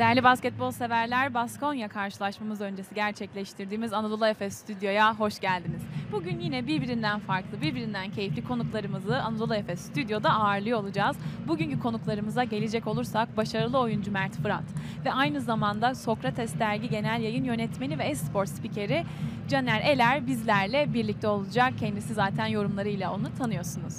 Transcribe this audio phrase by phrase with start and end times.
[0.00, 5.82] Değerli basketbol severler, Baskonya karşılaşmamız öncesi gerçekleştirdiğimiz Anadolu Efes Stüdyo'ya hoş geldiniz.
[6.12, 11.16] Bugün yine birbirinden farklı, birbirinden keyifli konuklarımızı Anadolu Efes Stüdyo'da ağırlıyor olacağız.
[11.48, 14.64] Bugünkü konuklarımıza gelecek olursak başarılı oyuncu Mert Fırat
[15.04, 19.04] ve aynı zamanda Sokrates Dergi Genel Yayın Yönetmeni ve Espor Spikeri
[19.48, 21.72] Caner Eler bizlerle birlikte olacak.
[21.80, 23.94] Kendisi zaten yorumlarıyla onu tanıyorsunuz.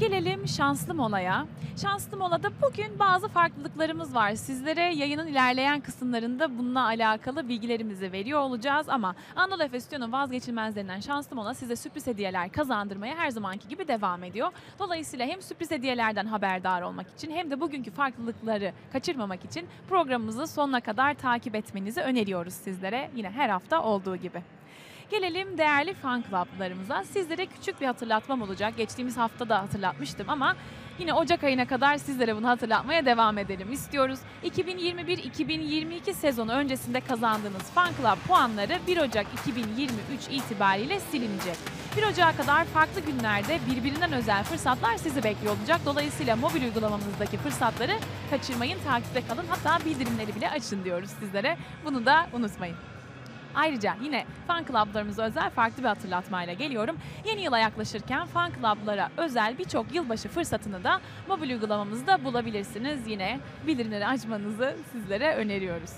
[0.00, 1.46] Gelelim şanslı molaya.
[1.82, 4.34] Şanslı molada bugün bazı farklılıklarımız var.
[4.34, 11.36] Sizlere yayının ilerleyen kısımlarında bununla alakalı bilgilerimizi veriyor olacağız ama Anadolu Efes Stüdyo'nun vazgeçilmezlerinden şanslı
[11.36, 14.48] mola size sürpriz hediyeler kazandırmaya her zamanki gibi devam ediyor.
[14.78, 20.80] Dolayısıyla hem sürpriz hediyelerden haberdar olmak için hem de bugünkü farklılıkları kaçırmamak için programımızı sonuna
[20.80, 23.10] kadar takip etmenizi öneriyoruz sizlere.
[23.14, 24.55] Yine her hafta olduğu gibi.
[25.10, 27.04] Gelelim değerli fan club'larımıza.
[27.04, 28.76] Sizlere küçük bir hatırlatmam olacak.
[28.76, 30.56] Geçtiğimiz hafta da hatırlatmıştım ama
[30.98, 34.18] yine Ocak ayına kadar sizlere bunu hatırlatmaya devam edelim istiyoruz.
[34.44, 39.94] 2021-2022 sezonu öncesinde kazandığınız fan club puanları 1 Ocak 2023
[40.30, 41.56] itibariyle silinecek.
[41.96, 45.80] 1 Ocak'a kadar farklı günlerde birbirinden özel fırsatlar sizi bekliyor olacak.
[45.84, 47.92] Dolayısıyla mobil uygulamamızdaki fırsatları
[48.30, 49.46] kaçırmayın, takipte kalın.
[49.48, 51.56] Hatta bildirimleri bile açın diyoruz sizlere.
[51.84, 52.76] Bunu da unutmayın.
[53.56, 56.96] Ayrıca yine fan club'larımıza özel farklı bir hatırlatmayla geliyorum.
[57.24, 63.06] Yeni yıla yaklaşırken fan club'lara özel birçok yılbaşı fırsatını da mobil uygulamamızda bulabilirsiniz.
[63.06, 65.90] Yine bildirimleri açmanızı sizlere öneriyoruz.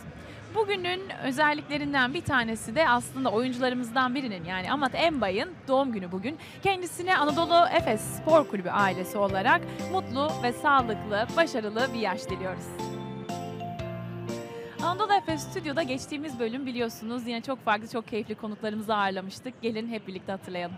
[0.54, 6.38] Bugünün özelliklerinden bir tanesi de aslında oyuncularımızdan birinin yani Amat Embay'ın doğum günü bugün.
[6.62, 9.60] Kendisine Anadolu Efes Spor Kulübü ailesi olarak
[9.92, 12.64] mutlu ve sağlıklı, başarılı bir yaş diliyoruz.
[14.88, 19.62] Anadolu Efes Stüdyo'da geçtiğimiz bölüm biliyorsunuz yine çok farklı, çok keyifli konuklarımızı ağırlamıştık.
[19.62, 20.76] Gelin hep birlikte hatırlayalım.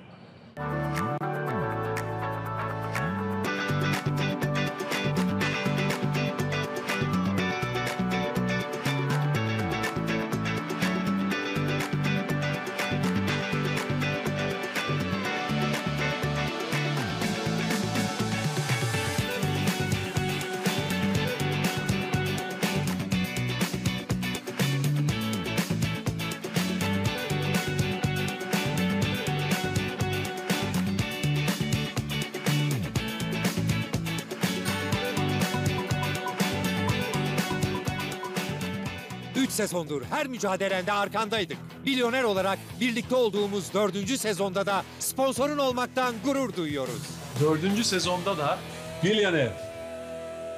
[39.61, 41.59] Sezondur her mücadelende arkandaydık.
[41.85, 47.03] Milyoner olarak birlikte olduğumuz dördüncü sezonda da sponsorun olmaktan gurur duyuyoruz.
[47.41, 48.59] Dördüncü sezonda da
[49.03, 49.51] Milyoner.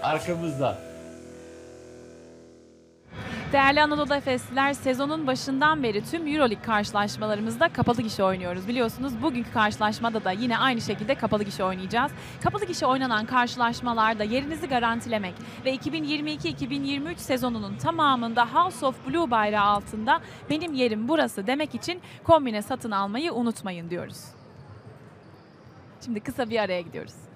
[0.03, 0.92] Arkamızda.
[3.53, 8.69] Değerli Anadolu Efesliler sezonun başından beri tüm Euroleague karşılaşmalarımızda kapalı gişe oynuyoruz.
[8.69, 12.13] Biliyorsunuz bugünkü karşılaşmada da yine aynı şekilde kapalı gişe oynayacağız.
[12.43, 20.21] Kapalı gişe oynanan karşılaşmalarda yerinizi garantilemek ve 2022-2023 sezonunun tamamında House of Blue bayrağı altında
[20.51, 24.25] benim yerim burası demek için kombine satın almayı unutmayın diyoruz.
[26.05, 27.32] Şimdi kısa bir araya gidiyoruz.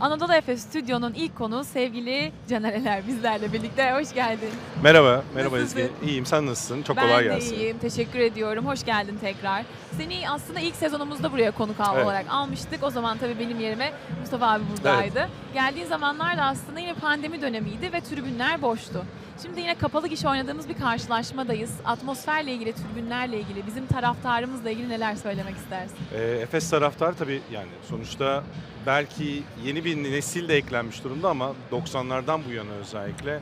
[0.00, 3.92] Anadolu Efes Stüdyo'nun ilk konuğu sevgili Caner Eler bizlerle birlikte.
[3.92, 4.48] Hoş geldin.
[4.82, 5.78] Merhaba, merhaba Nasılsın?
[5.80, 5.92] Ezgi.
[6.06, 6.82] İyiyim, sen nasılsın?
[6.82, 7.54] Çok ben kolay de gelsin.
[7.54, 7.78] iyiyim.
[7.78, 8.66] Teşekkür ediyorum.
[8.66, 9.62] Hoş geldin tekrar.
[9.96, 12.04] Seni aslında ilk sezonumuzda buraya konuk Evet.
[12.04, 12.82] olarak almıştık.
[12.82, 13.92] O zaman tabii benim yerime
[14.28, 15.28] Mustafa abi buradaydı.
[15.54, 19.04] Geldiğin zamanlar da aslında yine pandemi dönemiydi ve tribünler boştu.
[19.42, 21.70] Şimdi yine kapalı gişe oynadığımız bir karşılaşmadayız.
[21.84, 25.96] Atmosferle ilgili, tribünlerle ilgili, bizim taraftarımızla ilgili neler söylemek istersin?
[26.14, 28.44] Ee, Efes taraftar tabii yani sonuçta
[28.86, 33.40] belki yeni bir nesil de eklenmiş durumda ama 90'lardan bu yana özellikle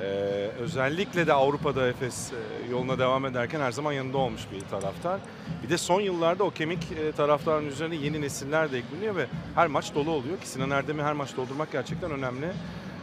[0.00, 5.20] ee, özellikle de Avrupa'da Efes e, yoluna devam ederken her zaman yanında olmuş bir taraftar.
[5.62, 9.66] Bir de son yıllarda o kemik e, taraftarın üzerine yeni nesiller de ekleniyor ve her
[9.66, 12.52] maç dolu oluyor ki Sinan Erdem'i her maç doldurmak gerçekten önemli.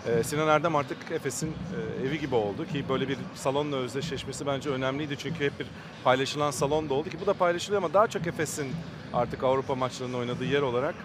[0.07, 4.69] Ee, Sinan Erdem artık Efes'in e, evi gibi oldu ki böyle bir salonla özdeşleşmesi bence
[4.69, 5.67] önemliydi çünkü hep bir
[6.03, 8.67] paylaşılan salon da oldu ki bu da paylaşılıyor ama daha çok Efes'in
[9.13, 10.95] artık Avrupa maçlarında oynadığı yer olarak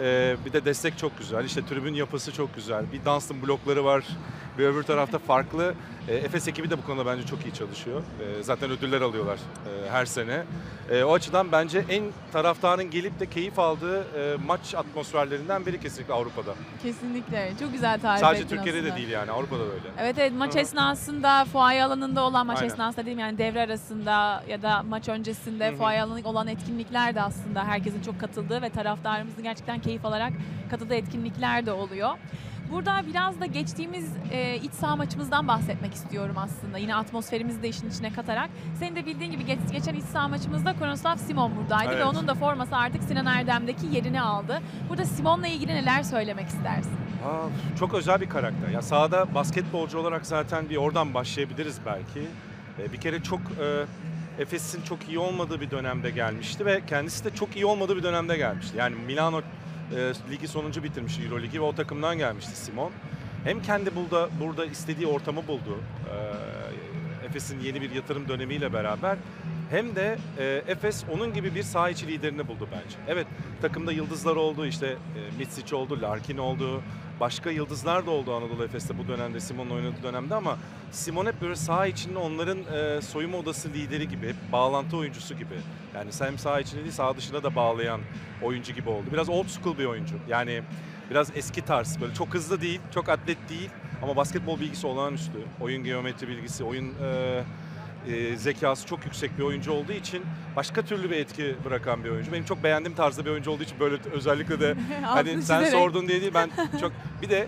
[0.00, 1.44] e, bir de destek çok güzel.
[1.44, 2.84] İşte tribün yapısı çok güzel.
[2.92, 4.04] Bir Dunstan blokları var.
[4.58, 5.74] Bir öbür tarafta farklı.
[6.08, 8.02] E, Efes ekibi de bu konuda bence çok iyi çalışıyor.
[8.20, 10.42] E, zaten ödüller alıyorlar e, her sene.
[10.90, 16.14] E, o açıdan bence en taraftarın gelip de keyif aldığı e, maç atmosferlerinden biri kesinlikle
[16.14, 16.54] Avrupa'da.
[16.82, 17.52] Kesinlikle.
[17.60, 18.94] Çok güzel tarif Sadece ettin Türkiye'de aslında.
[18.94, 19.88] de değil yani Avrupa'da da öyle.
[19.98, 22.70] Evet evet maç Hı esnasında fuaye alanında olan maç Aynen.
[22.70, 25.76] esnasında değil mi yani devre arasında ya da maç öncesinde Hı hı.
[25.76, 30.32] fuaye alanı olan etkinlikler de aslında herkesin çok katıldığı ve taraftarımızın gerçekten keyif alarak
[30.70, 32.10] katıldığı etkinlikler de oluyor.
[32.70, 36.78] Burada biraz da geçtiğimiz e, iç saha maçımızdan bahsetmek istiyorum aslında.
[36.78, 38.50] Yine atmosferimizi de işin içine katarak.
[38.78, 42.06] Senin de bildiğin gibi geç- geçen iç saha maçımızda Kronoslav Simon buradaydı ve Evet.
[42.06, 44.60] onun da forması artık Sinan Erdem'deki yerini aldı.
[44.88, 46.92] Burada Simon'la ilgili neler söylemek istersin?
[47.26, 48.68] Aa, çok özel bir karakter.
[48.68, 52.28] Ya sahada basketbolcu olarak zaten bir oradan başlayabiliriz belki.
[52.78, 53.84] E, bir kere çok e,
[54.42, 58.36] Efes'in çok iyi olmadığı bir dönemde gelmişti ve kendisi de çok iyi olmadığı bir dönemde
[58.36, 58.76] gelmişti.
[58.78, 59.40] Yani Milano
[59.96, 62.92] e, ligi sonuncu bitirmişti Euro Ligi ve o takımdan gelmişti Simon.
[63.44, 65.78] Hem kendi burada burada istediği ortamı buldu.
[66.10, 69.16] E, Efes'in yeni bir yatırım dönemiyle beraber
[69.70, 72.96] hem de e, Efes onun gibi bir saha içi liderini buldu bence.
[73.08, 73.26] Evet
[73.62, 76.82] takımda yıldızlar oldu işte e, Mitsic oldu, Larkin oldu.
[77.20, 80.58] Başka yıldızlar da oldu Anadolu Efes'te bu dönemde Simon'un oynadığı dönemde ama
[80.90, 85.54] Simon hep böyle saha içinde onların e, soyunma odası lideri gibi, hep bağlantı oyuncusu gibi.
[85.94, 88.00] Yani hem saha içinde değil saha dışına da bağlayan
[88.42, 89.04] oyuncu gibi oldu.
[89.12, 90.14] Biraz old school bir oyuncu.
[90.28, 90.62] Yani
[91.10, 93.70] biraz eski tarz böyle çok hızlı değil, çok atlet değil
[94.02, 95.38] ama basketbol bilgisi olağanüstü.
[95.60, 97.42] Oyun geometri bilgisi, oyun e,
[98.08, 100.22] e, zekası çok yüksek bir oyuncu olduğu için
[100.56, 102.32] başka türlü bir etki bırakan bir oyuncu.
[102.32, 106.20] Benim çok beğendiğim tarzda bir oyuncu olduğu için böyle özellikle de hani sen sordun diye
[106.20, 106.92] değil ben çok
[107.22, 107.46] bir de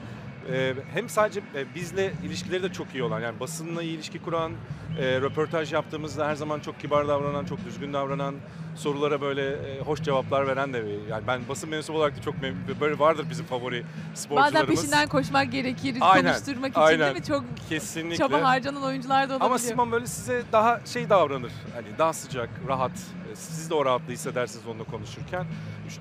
[0.52, 4.52] e, hem sadece e, bizle ilişkileri de çok iyi olan yani basınla iyi ilişki kuran
[4.98, 8.34] e, röportaj yaptığımızda her zaman çok kibar davranan çok düzgün davranan
[8.76, 12.34] sorulara böyle e, hoş cevaplar veren de bir yani ben basın mensubu olarak da çok
[12.34, 13.84] mem- böyle vardır bizim favori
[14.14, 14.54] sporcularımız.
[14.54, 17.00] Bazen peşinden koşmak gerekir, Aynen, konuşturmak için aynen.
[17.00, 17.24] değil mi?
[17.24, 18.16] Çok kesinlikle.
[18.16, 19.46] çaba harcanan oyuncular da olabiliyor.
[19.50, 21.52] Ama Simon böyle size daha şey davranır.
[21.74, 22.92] Hani daha sıcak, rahat.
[23.36, 25.46] Siz de o rahatlığı hissedersiniz onunla konuşurken.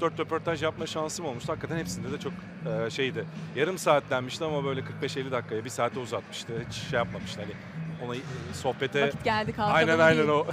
[0.02, 1.52] 3-4 röportaj yapma şansım olmuştu.
[1.52, 2.34] Hakikaten hepsinde de çok
[2.86, 3.26] e, şeydi.
[3.56, 6.54] Yarım saat denmişti ama böyle 45-50 dakikaya, bir saate uzatmıştı.
[6.70, 7.42] Hiç şey yapmamıştı.
[7.42, 7.54] Hani
[8.06, 8.20] ona e,
[8.54, 9.08] sohbete...
[9.08, 10.46] Vakit geldi kalkalım Aynen aynen o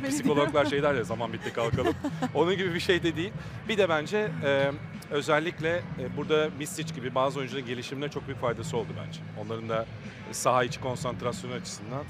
[0.08, 1.94] psikologlar şey der ya zaman bitti kalkalım.
[2.34, 3.32] Onun gibi bir şey de değil.
[3.68, 4.72] Bir de bence e,
[5.10, 9.20] özellikle e, burada Misic gibi bazı oyuncuların gelişimine çok büyük faydası oldu bence.
[9.44, 9.86] Onların da
[10.32, 12.02] saha içi konsantrasyonu açısından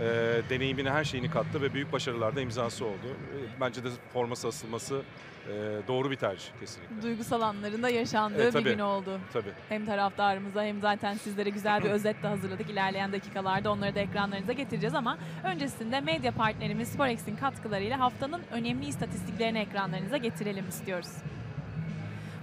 [0.00, 0.04] e,
[0.50, 3.06] deneyimine her şeyini kattı ve büyük başarılarda imzası oldu.
[3.06, 5.02] E, bence de forması asılması
[5.48, 5.52] e,
[5.88, 7.02] doğru bir tercih kesinlikle.
[7.02, 8.70] Duygusal anlarında yaşandığı bir tabii.
[8.70, 9.20] gün oldu.
[9.32, 9.50] Tabii.
[9.68, 12.70] Hem taraftarımıza hem zaten sizlere güzel bir özet de hazırladık.
[12.70, 19.58] İlerleyen dakikalarda onları da ekranlarınıza getireceğiz ama öncesinde medya partnerimiz Sporex'in katkılarıyla haftanın önemli istatistiklerini
[19.58, 21.10] ekranlarınıza getirelim istiyoruz.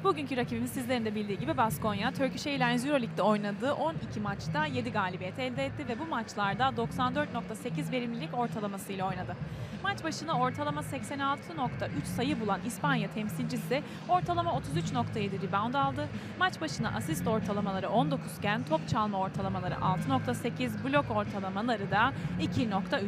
[0.04, 2.12] Bugünkü rakibimiz sizlerin de bildiği gibi Baskonya.
[2.12, 8.34] Turkish Airlines Euroleague'de oynadığı 12 maçta 7 galibiyet elde etti ve bu maçlarda 94.8 verimlilik
[8.34, 9.36] ortalamasıyla oynadı.
[9.84, 16.08] Maç başına ortalama 86.3 sayı bulan İspanya temsilcisi ortalama 33.7 rebound aldı.
[16.40, 23.02] Maç başına asist ortalamaları 19 iken top çalma ortalamaları 6.8, blok ortalamaları da 2.3.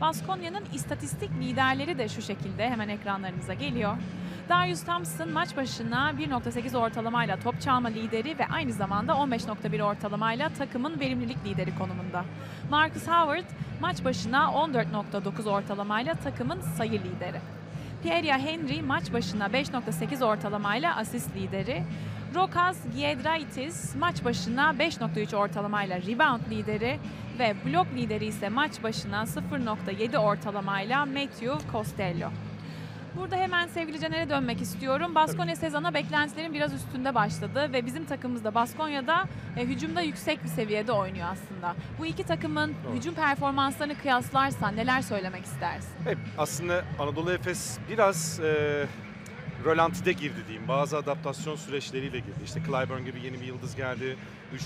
[0.00, 3.96] Baskonya'nın istatistik liderleri de şu şekilde hemen ekranlarınıza geliyor.
[4.48, 11.00] Darius Thompson maç başına 1.8 ortalamayla top çalma lideri ve aynı zamanda 15.1 ortalamayla takımın
[11.00, 12.24] verimlilik lideri konumunda.
[12.70, 13.44] Marcus Howard
[13.80, 17.40] maç başına 14.9 ortalamayla takımın sayı lideri.
[18.02, 21.82] Pierre Henry maç başına 5.8 ortalamayla asist lideri.
[22.34, 26.98] Rokas Giedraitis maç başına 5.3 ortalamayla rebound lideri
[27.38, 32.30] ve blok lideri ise maç başına 0.7 ortalamayla Matthew Costello.
[33.16, 35.14] Burada hemen sevgili Caner'e dönmek istiyorum.
[35.14, 39.24] Baskonya sezona beklentilerin biraz üstünde başladı ve bizim takımımız da Baskonya'da
[39.56, 41.74] e, hücumda yüksek bir seviyede oynuyor aslında.
[41.98, 42.94] Bu iki takımın Doğru.
[42.94, 45.90] hücum performanslarını kıyaslarsan neler söylemek istersin?
[46.06, 48.86] Evet, aslında Anadolu Efes biraz e,
[49.64, 50.68] rölantide girdi diyeyim.
[50.68, 52.40] Bazı adaptasyon süreçleriyle girdi.
[52.44, 54.16] İşte Clyburn gibi yeni bir yıldız geldi.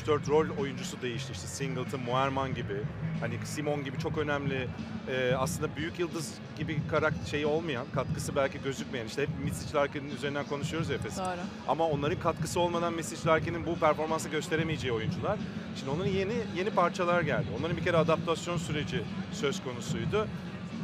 [0.07, 1.33] 3-4 rol oyuncusu değişti.
[1.33, 2.83] İşte Singleton, Muerman gibi.
[3.21, 4.69] Hani Simon gibi çok önemli
[5.09, 10.11] e, aslında büyük yıldız gibi karakter şeyi olmayan, katkısı belki gözükmeyen işte hep Misic Larkin'in
[10.11, 10.89] üzerinden konuşuyoruz.
[10.89, 11.41] Doğru.
[11.69, 15.39] Ama onların katkısı olmadan Misic Larkin'in bu performansı gösteremeyeceği oyuncular.
[15.77, 17.47] Şimdi onların yeni yeni parçalar geldi.
[17.61, 19.03] Onların bir kere adaptasyon süreci
[19.33, 20.27] söz konusuydu.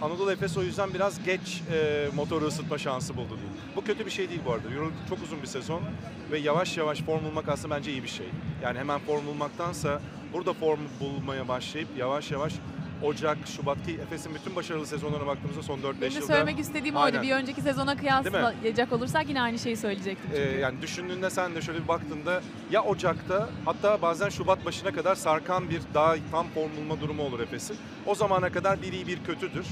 [0.04, 3.52] Anadolu Efes o yüzden biraz geç e, motoru ısıtma şansı buldu diyeyim.
[3.76, 4.68] Bu kötü bir şey değil bu arada.
[4.68, 5.82] Euroleague çok uzun bir sezon
[6.30, 8.26] ve yavaş yavaş form bulmak aslında bence iyi bir şey.
[8.62, 10.00] Yani hemen form bulmaktansa
[10.32, 12.54] burada form bulmaya başlayıp yavaş yavaş
[13.02, 16.96] Ocak, Şubat ki Efes'in bütün başarılı sezonlarına baktığımızda son 4-5 Benim de yılda söylemek istediğim
[16.96, 17.04] oydu.
[17.04, 17.22] Aynen.
[17.22, 20.30] Bir önceki sezona kıyaslayacak olursak yine aynı şeyi söyleyecektim.
[20.32, 20.60] Ee, Çünkü.
[20.60, 25.70] yani düşündüğünde sen de şöyle bir baktığında ya Ocak'ta hatta bazen Şubat başına kadar sarkan
[25.70, 27.76] bir daha tam form bulma durumu olur Efes'in.
[28.06, 29.66] O zamana kadar bir iyi bir kötüdür.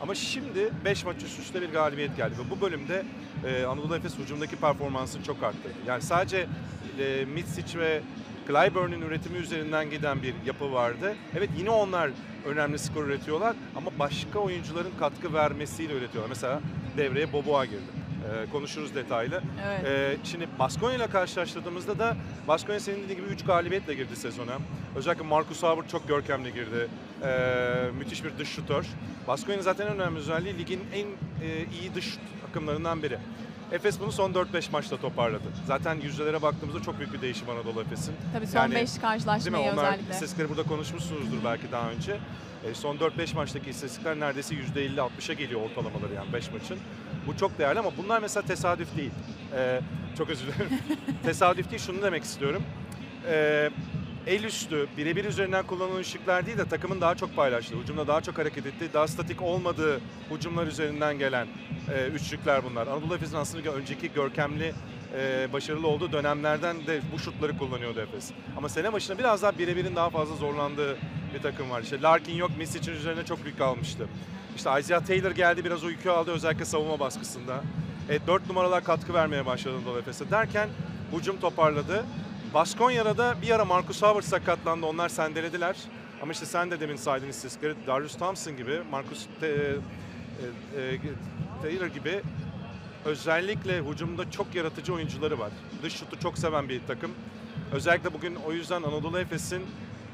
[0.00, 3.04] Ama şimdi 5 maç üst üste bir galibiyet geldi ve bu bölümde
[3.46, 5.74] e, Anadolu Efes hücumdaki performansını çok arttırdı.
[5.86, 6.46] Yani sadece
[6.98, 8.00] e, Mitsic ve
[8.46, 11.16] Clyburn'un üretimi üzerinden giden bir yapı vardı.
[11.38, 12.10] Evet yine onlar
[12.46, 16.28] önemli skor üretiyorlar ama başka oyuncuların katkı vermesiyle üretiyorlar.
[16.28, 16.60] Mesela
[16.96, 17.98] devreye Boboa girdi.
[18.28, 19.42] Ee, konuşuruz detaylı.
[19.66, 19.84] Evet.
[19.84, 22.16] Ee, şimdi Baskonya ile karşılaştırdığımızda da
[22.48, 24.58] Baskonya senin dediğin gibi 3 galibiyetle girdi sezona.
[24.96, 26.88] Özellikle Marcus Howard çok görkemli girdi.
[27.24, 28.86] Ee, müthiş bir dış şutör.
[29.28, 31.06] Baskonya'nın zaten en önemli özelliği ligin en
[31.46, 33.18] e, iyi dış takımlarından biri.
[33.72, 35.42] Efes bunu son 4-5 maçta toparladı.
[35.66, 38.14] Zaten yüzdelere baktığımızda çok büyük bir değişim Anadolu Efes'in.
[38.32, 38.98] Tabii son yani- 5
[39.52, 39.72] Değil mi?
[39.72, 40.12] Onlar özellikle.
[40.12, 42.16] istatistikleri burada konuşmuşsunuzdur belki daha önce.
[42.64, 46.78] E, son 4-5 maçtaki istatistikler neredeyse %50-60'a geliyor ortalamaları yani 5 maçın.
[47.26, 49.10] Bu çok değerli ama bunlar mesela tesadüf değil.
[49.56, 49.80] E,
[50.18, 50.70] çok özür dilerim.
[51.22, 52.62] tesadüf değil şunu demek istiyorum.
[53.26, 53.70] E,
[54.28, 58.38] el üstü, birebir üzerinden kullanılan ışıklar değil de takımın daha çok paylaştığı, hücumda daha çok
[58.38, 61.46] hareket ettiği, daha statik olmadığı hücumlar üzerinden gelen
[61.94, 62.86] e, üçlükler bunlar.
[62.86, 64.74] Anadolu Efes'in aslında önceki görkemli
[65.16, 68.30] e, başarılı olduğu dönemlerden de bu şutları kullanıyordu Efes.
[68.56, 70.96] Ama sene başına biraz daha birebirin daha fazla zorlandığı
[71.34, 71.82] bir takım var.
[71.82, 74.08] İşte Larkin yok, Misic'in üzerine çok yük almıştı.
[74.56, 77.62] İşte Isaiah Taylor geldi biraz yükü aldı özellikle savunma baskısında.
[78.08, 80.68] E, 4 numaralar katkı vermeye başladı Anadolu Efes'e derken
[81.12, 82.04] hücum toparladı.
[82.54, 84.86] Baskonya'da da bir ara Marcus Howard sakatlandı.
[84.86, 85.76] Onlar sendelediler.
[86.22, 87.74] Ama işte sen de demin saydın istatistikleri.
[87.86, 89.76] Darius Thompson gibi, Marcus Te-
[90.76, 90.98] e, e,
[91.62, 92.22] Taylor gibi
[93.04, 95.50] özellikle hücumda çok yaratıcı oyuncuları var.
[95.82, 97.10] Dış şutu çok seven bir takım.
[97.72, 99.62] Özellikle bugün o yüzden Anadolu Efes'in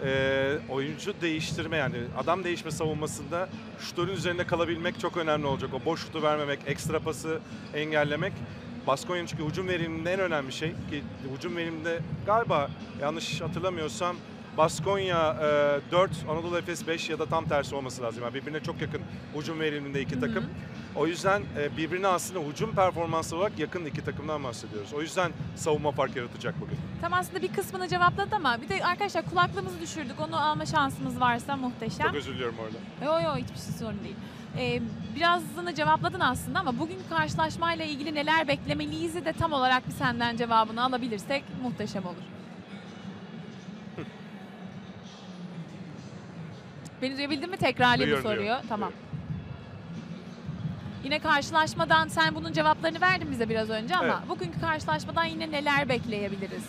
[0.05, 3.49] e, oyuncu değiştirme yani adam değişme savunmasında
[3.81, 5.71] şutörün üzerinde kalabilmek çok önemli olacak.
[5.75, 7.41] O boş şutu vermemek, ekstra pası
[7.75, 8.33] engellemek.
[8.87, 11.03] Baskonya'nın çünkü hücum veriminde en önemli şey ki
[11.37, 14.17] hücum veriminde galiba yanlış hatırlamıyorsam
[14.57, 15.37] Baskonya
[15.89, 18.23] e, 4, Anadolu Efes 5 ya da tam tersi olması lazım.
[18.25, 19.01] Yani birbirine çok yakın
[19.35, 20.45] hücum veriminde iki takım.
[20.97, 24.93] O yüzden e, birbirine aslında hücum performansı olarak yakın iki takımdan bahsediyoruz.
[24.93, 26.79] O yüzden savunma fark yaratacak bugün.
[27.01, 30.21] Tam aslında bir kısmını cevapladı ama bir de arkadaşlar kulaklığımızı düşürdük.
[30.21, 32.07] Onu alma şansımız varsa muhteşem.
[32.07, 33.05] Çok özür diliyorum orada.
[33.05, 34.17] Yo yo hiçbir şey sorun değil.
[34.59, 34.83] Ee,
[35.17, 40.85] birazını cevapladın aslında ama bugünkü karşılaşmayla ilgili neler beklemeliyiz de tam olarak bir senden cevabını
[40.85, 42.15] alabilirsek muhteşem olur.
[47.03, 47.57] Beni duyabildin mi?
[47.57, 48.39] Tekrarlayayım Duyuyorum, soruyu.
[48.41, 48.89] duyuyorum, Tamam.
[48.89, 49.05] duyuyorum.
[51.05, 54.29] Yine karşılaşmadan sen bunun cevaplarını verdin bize biraz önce ama Evet.
[54.29, 56.63] bugünkü karşılaşmadan yine neler bekleyebiliriz?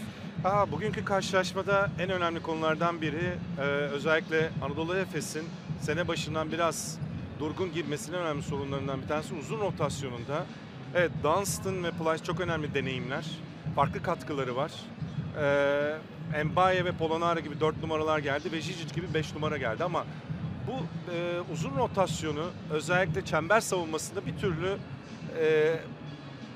[0.45, 5.43] Aa, bugünkü karşılaşmada en önemli konulardan biri e, özellikle Anadolu Efes'in
[5.81, 6.97] sene başından biraz
[7.39, 10.46] durgun girmesinin önemli sorunlarından bir tanesi uzun rotasyonunda.
[10.96, 13.25] Evet Dunstan ve Plyce çok önemli deneyimler.
[13.75, 14.72] Farklı katkıları var.
[16.34, 20.06] Ee, Mbaye ve Polonara gibi 4 numaralar geldi ve Žižić gibi 5 numara geldi ama
[20.68, 20.72] bu
[21.13, 24.77] e, uzun rotasyonu özellikle çember savunmasında bir türlü
[25.39, 25.75] e,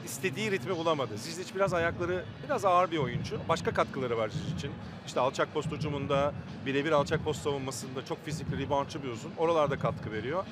[0.05, 1.17] istediği ritmi bulamadı.
[1.17, 3.39] Zizic biraz ayakları biraz ağır bir oyuncu.
[3.49, 4.71] Başka katkıları var Zizic'in.
[5.07, 6.33] İşte alçak post hücumunda,
[6.65, 9.31] birebir alçak post savunmasında çok fizikli, reboundçı bir uzun.
[9.37, 10.45] Oralarda katkı veriyor.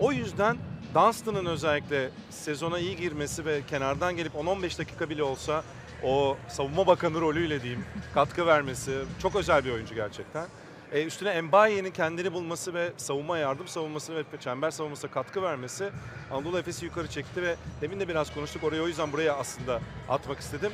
[0.00, 0.56] O yüzden
[0.94, 5.62] Dunstan'ın özellikle sezona iyi girmesi ve kenardan gelip 10-15 dakika bile olsa
[6.04, 7.84] o savunma bakanı rolüyle diyeyim
[8.14, 10.46] katkı vermesi çok özel bir oyuncu gerçekten.
[10.92, 15.90] E, üstüne Mbaye'nin kendini bulması ve savunma yardım savunması ve çember savunmasına katkı vermesi
[16.30, 18.64] Anadolu Efes'i yukarı çekti ve demin de biraz konuştuk.
[18.64, 20.72] Oraya o yüzden buraya aslında atmak istedim.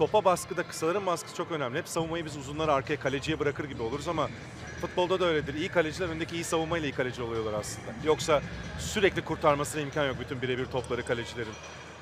[0.00, 1.78] Topa baskıda kısaların baskısı çok önemli.
[1.78, 4.28] Hep savunmayı biz uzunları arkaya kaleciye bırakır gibi oluruz ama
[4.80, 5.54] futbolda da öyledir.
[5.54, 7.86] İyi kaleciler öndeki iyi savunmayla iyi kaleci oluyorlar aslında.
[8.04, 8.42] Yoksa
[8.78, 11.52] sürekli kurtarmasına imkan yok bütün birebir topları kalecilerin.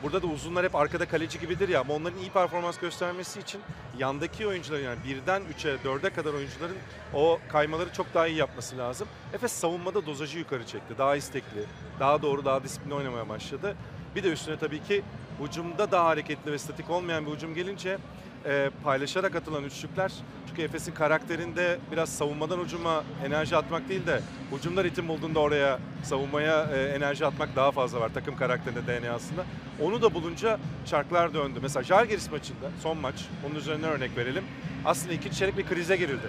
[0.03, 3.61] Burada da uzunlar hep arkada kaleci gibidir ya ama onların iyi performans göstermesi için
[3.99, 6.77] yandaki oyuncuların yani birden 3'e 4'e kadar oyuncuların
[7.15, 9.09] o kaymaları çok daha iyi yapması lazım.
[9.33, 10.95] Efes savunmada dozajı yukarı çekti.
[10.99, 11.65] Daha istekli,
[12.01, 13.77] daha doğru, daha disiplinli oynamaya başladı.
[14.19, 15.03] Bir de üstüne tabii ki
[15.45, 17.99] hücumda daha hareketli ve statik olmayan bir hücum gelince
[18.47, 20.13] e, paylaşarak atılan üçlükler
[20.49, 24.21] çünkü Efes'in karakterinde biraz savunmadan hücuma enerji atmak değil de
[24.53, 29.45] hücumda ritim bulduğunda oraya savunmaya e, enerji atmak daha fazla var takım karakterinde DNA'sında.
[29.83, 31.59] Onu da bulunca çarklar döndü.
[31.63, 33.15] Mesela Žalgiris maçında son maç
[33.47, 34.45] onun üzerinden örnek verelim.
[34.85, 36.27] Aslında ikinci çeyrek bir krize girildi.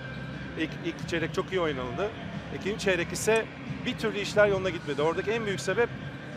[0.60, 2.10] İlk, ilk çeyrek çok iyi oynanıldı.
[2.60, 3.46] İkinci çeyrek ise
[3.86, 5.02] bir türlü işler yoluna gitmedi.
[5.02, 5.90] Oradaki en büyük sebep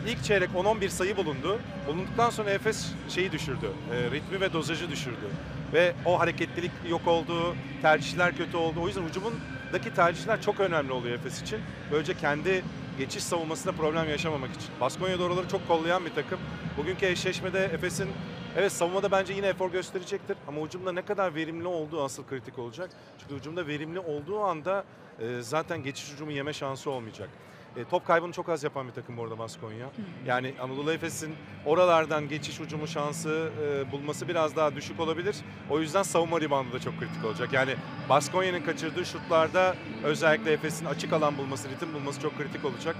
[0.07, 1.59] ilk çeyrek 10-11 sayı bulundu.
[1.87, 3.69] Bulunduktan sonra Efes şeyi düşürdü.
[3.93, 5.29] e, ritmi ve dozajı düşürdü.
[5.73, 8.81] Ve o hareketlilik yok oldu, tercihler kötü oldu.
[8.81, 11.59] O yüzden hücumundaki tercihler çok önemli oluyor Efes için.
[11.91, 12.63] Böylece kendi
[12.97, 14.69] geçiş savunmasında problem yaşamamak için.
[14.81, 16.39] Baskonya doğruları çok kollayan bir takım.
[16.77, 18.09] Bugünkü eşleşmede Efes'in
[18.57, 20.37] evet savunmada bence yine efor gösterecektir.
[20.47, 22.89] Ama hücumda ne kadar verimli olduğu asıl kritik olacak.
[23.21, 24.83] Çünkü hücumda verimli olduğu anda
[25.19, 27.29] e, zaten geçiş hücumu yeme şansı olmayacak.
[27.77, 29.89] E, top kaybını çok az yapan bir takım bu arada Baskonya.
[30.25, 35.35] Yani Anadolu Efes'in oralardan geçiş hücumu şansı e, bulması biraz daha düşük olabilir.
[35.69, 37.53] O yüzden savunma ribandı da çok kritik olacak.
[37.53, 37.75] Yani
[38.09, 42.95] Baskonya'nın kaçırdığı şutlarda özellikle Efes'in açık alan bulması, ritim bulması çok kritik olacak.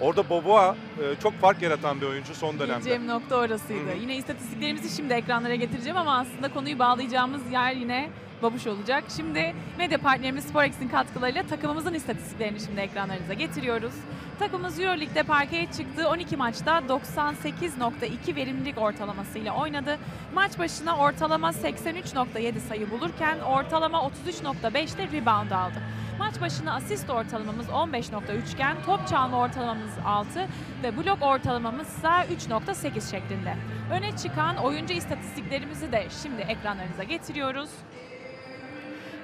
[0.00, 2.84] Orada Boboa e, çok fark yaratan bir oyuncu son dönemde.
[2.84, 3.90] Diyeceğim nokta orasıydı.
[3.90, 4.00] Hı hı.
[4.00, 8.10] Yine istatistiklerimizi şimdi ekranlara getireceğim ama aslında konuyu bağlayacağımız yer yine
[8.42, 9.04] babuş olacak.
[9.16, 13.94] Şimdi medya partnerimiz Sporex'in katkılarıyla takımımızın istatistiklerini şimdi ekranlarınıza getiriyoruz.
[14.38, 19.98] Takımımız Euroleague'de parkeye çıktığı 12 maçta 98.2 verimlilik ortalamasıyla oynadı.
[20.34, 25.82] Maç başına ortalama 83.7 sayı bulurken ortalama 33.5'te rebound aldı.
[26.18, 30.48] Maç başına asist ortalamamız 15.3 iken top çalma ortalamamız 6
[30.82, 33.56] ve blok ortalamamız ise 3.8 şeklinde.
[33.92, 37.70] Öne çıkan oyuncu istatistiklerimizi de şimdi ekranlarınıza getiriyoruz.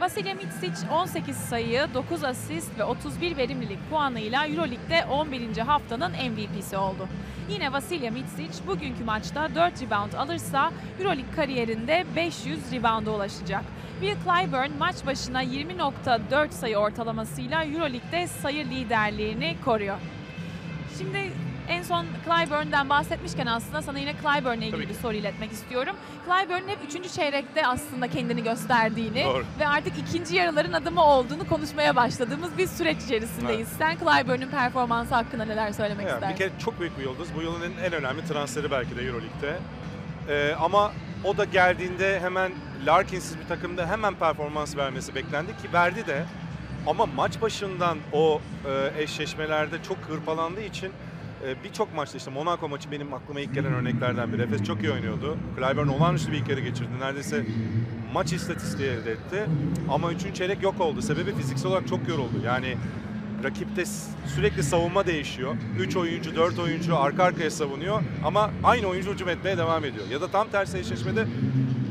[0.02, 5.56] Vasilya Mitsic 18 sayı, 9 asist ve 31 verimlilik puanıyla Euroleague'de 11.
[5.56, 7.08] haftanın MVP'si oldu.
[7.50, 13.64] Yine Vasilya Mitsic bugünkü maçta 4 rebound alırsa Euroleague kariyerinde 500 rebounda ulaşacak.
[14.00, 19.96] Will Clyburn maç başına 20.4 sayı ortalamasıyla Euroleague'de sayı liderliğini koruyor.
[20.98, 21.32] Şimdi
[21.72, 25.96] en son Clyburn'den bahsetmişken aslında sana yine Clyburn'la ilgili bir soru iletmek istiyorum.
[26.26, 27.12] Clyburn'un hep 3.
[27.12, 29.44] çeyrekte aslında kendini gösterdiğini Doğru.
[29.60, 33.68] ve artık ikinci yarıların adımı olduğunu konuşmaya başladığımız bir süreç içerisindeyiz.
[33.78, 36.34] Sen Clyburn'un performansı hakkında neler söylemek Yani istersin?
[36.34, 37.28] bir kere çok büyük bir yıldız.
[37.36, 39.58] Bu yılın en, önemli transferi belki de Euroleague'de.
[40.28, 40.92] Ee, ama
[41.24, 42.52] o da geldiğinde hemen
[42.86, 46.24] Larkin'siz bir takımda hemen performans vermesi beklendi ki verdi de.
[46.86, 50.92] Ama maç başından o e, eşleşmelerde çok hırpalandığı için
[51.64, 54.42] birçok maçta işte Monaco maçı benim aklıma ilk gelen örneklerden biri.
[54.42, 55.36] Efes çok iyi oynuyordu.
[55.56, 56.90] Clyburn olağanüstü bir ilk yarı geçirdi.
[57.00, 57.44] Neredeyse
[58.12, 59.46] maç istatistiği elde etti.
[59.90, 61.02] Ama üçüncü çeyrek yok oldu.
[61.02, 62.40] Sebebi fiziksel olarak çok yoruldu.
[62.44, 62.76] Yani
[63.44, 63.84] rakipte
[64.34, 65.56] sürekli savunma değişiyor.
[65.78, 70.06] 3 oyuncu, 4 oyuncu arka arkaya savunuyor ama aynı oyuncu hücum etmeye devam ediyor.
[70.10, 71.26] Ya da tam tersi eşleşmede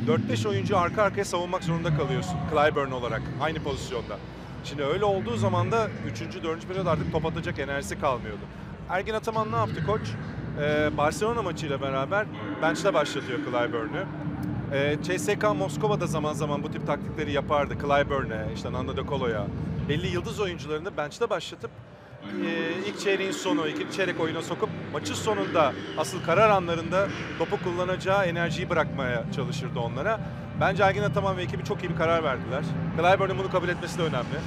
[0.08, 4.18] 4-5 oyuncu arka arkaya savunmak zorunda kalıyorsun Clyburn olarak aynı pozisyonda.
[4.64, 6.44] Şimdi öyle olduğu zaman da 3.
[6.44, 6.68] 4.
[6.68, 8.42] periyod artık top atacak enerjisi kalmıyordu.
[8.92, 10.02] Ergin Ataman ne yaptı koç?
[10.62, 12.26] Ee, Barcelona maçıyla beraber
[12.62, 14.06] bench'te başlatıyor Clyburn'u.
[14.74, 17.74] Ee, CSKA Moskova'da zaman zaman bu tip taktikleri yapardı.
[17.82, 19.48] Clyburn'e, işte Nando De Colo'ya.
[19.90, 21.72] Belli yıldız oyuncularını bench'te başlatıp
[22.46, 27.08] e, ilk çeyreğin sonu, ikinci çeyrek oyuna sokup maçın sonunda asıl karar anlarında
[27.40, 30.20] topu kullanacağı enerjiyi bırakmaya çalışırdı onlara.
[30.62, 32.64] Bence Ergin Ataman ve ekibi çok iyi bir karar verdiler.
[32.98, 34.38] Clyburn'un bunu kabul etmesi de önemli.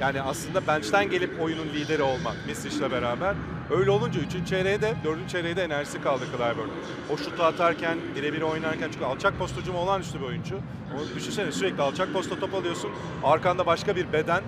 [0.00, 3.34] Yani aslında bench'ten gelip oyunun lideri olmak Misic'le beraber.
[3.72, 4.48] Öyle olunca 3.
[4.48, 5.28] çeyreğe de 4.
[5.28, 6.72] çeyreğe de enerjisi kaldı Clyburn'un.
[7.12, 10.58] O şutu atarken, birebir oynarken çünkü alçak post hücumu olağanüstü bir oyuncu.
[10.94, 12.90] Onu düşünsene sürekli alçak posta top alıyorsun.
[13.24, 14.42] Arkanda başka bir beden,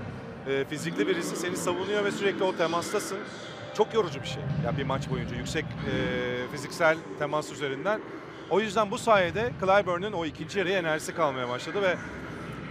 [0.48, 3.18] e, fizikli birisi seni savunuyor ve sürekli o temastasın.
[3.74, 4.42] Çok yorucu bir şey.
[4.64, 8.00] Ya bir maç boyunca yüksek e, fiziksel temas üzerinden.
[8.50, 11.96] O yüzden bu sayede Clyburn'un o ikinci yarıya enerjisi kalmaya başladı ve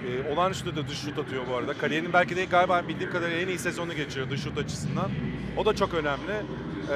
[0.08, 1.74] e, olağanüstü de dış şut atıyor bu arada.
[1.74, 5.12] Kariyerinin belki de galiba bildiğim kadarıyla en iyi sezonu geçiriyor dış şut açısından.
[5.58, 6.32] O da çok önemli.
[6.92, 6.96] E,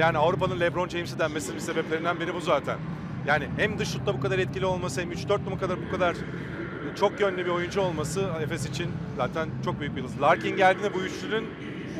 [0.00, 2.78] yani Avrupa'nın LeBron James'i denmesinin sebeplerinden biri bu zaten.
[3.26, 6.16] Yani hem dış şutta bu kadar etkili olması hem 3-4 bu kadar bu kadar
[7.00, 10.22] çok yönlü bir oyuncu olması Efes için zaten çok büyük bir yıldız.
[10.22, 11.46] Larkin geldiğinde bu üçlünün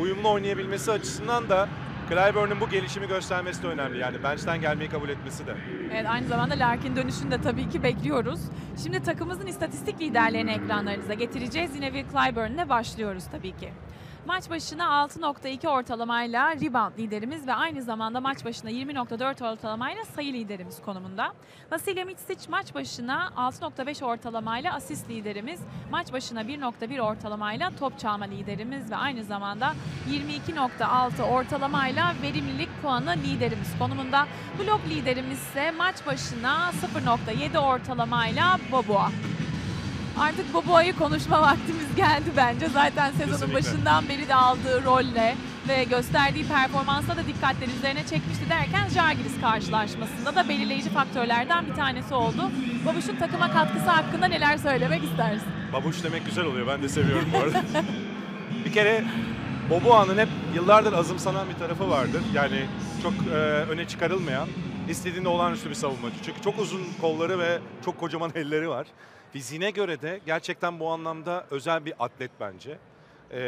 [0.00, 1.68] uyumlu oynayabilmesi açısından da
[2.08, 3.98] Clyburn'un bu gelişimi göstermesi de önemli.
[3.98, 5.54] Yani bench'ten gelmeyi kabul etmesi de.
[5.92, 8.40] Evet aynı zamanda Larkin dönüşünü de tabii ki bekliyoruz.
[8.82, 11.74] Şimdi takımımızın istatistik liderlerini ekranlarınıza getireceğiz.
[11.74, 13.72] Yine Will Clyburn'le başlıyoruz tabii ki.
[14.28, 20.82] Maç başına 6.2 ortalamayla rebound liderimiz ve aynı zamanda maç başına 20.4 ortalamayla sayı liderimiz
[20.82, 21.32] konumunda.
[21.72, 25.60] Vasilya Mitsic maç başına 6.5 ortalamayla asist liderimiz,
[25.90, 29.74] maç başına 1.1 ortalamayla top çalma liderimiz ve aynı zamanda
[30.10, 34.26] 22.6 ortalamayla verimlilik puanı liderimiz konumunda.
[34.58, 39.10] Blok liderimiz ise maç başına 0.7 ortalamayla Boboa.
[40.20, 42.68] Artık Boboa'yı konuşma vaktimiz geldi bence.
[42.68, 43.54] Zaten sezonun Kesinlikle.
[43.54, 45.34] başından beri de aldığı rolle
[45.68, 52.14] ve gösterdiği performansla da dikkatleri üzerine çekmişti derken Jargiris karşılaşmasında da belirleyici faktörlerden bir tanesi
[52.14, 52.50] oldu.
[52.86, 55.48] Babuş'un takıma katkısı hakkında neler söylemek istersin?
[55.72, 56.66] Babuş demek güzel oluyor.
[56.66, 57.62] Ben de seviyorum bu arada.
[58.64, 59.04] bir kere
[59.70, 62.22] Boboa'nın hep yıllardır azımsanan bir tarafı vardır.
[62.34, 62.66] Yani
[63.02, 63.34] çok e,
[63.70, 64.48] öne çıkarılmayan,
[64.88, 66.16] istediğinde olağanüstü bir savunmacı.
[66.24, 68.86] Çünkü çok uzun kolları ve çok kocaman elleri var.
[69.32, 72.78] Fiziğine göre de gerçekten bu anlamda özel bir atlet bence.
[73.30, 73.40] E,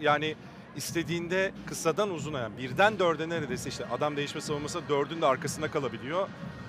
[0.00, 0.34] yani
[0.76, 6.28] istediğinde kısadan uzuna yani birden dörde neredeyse işte adam değişme savunması dördün de arkasında kalabiliyor.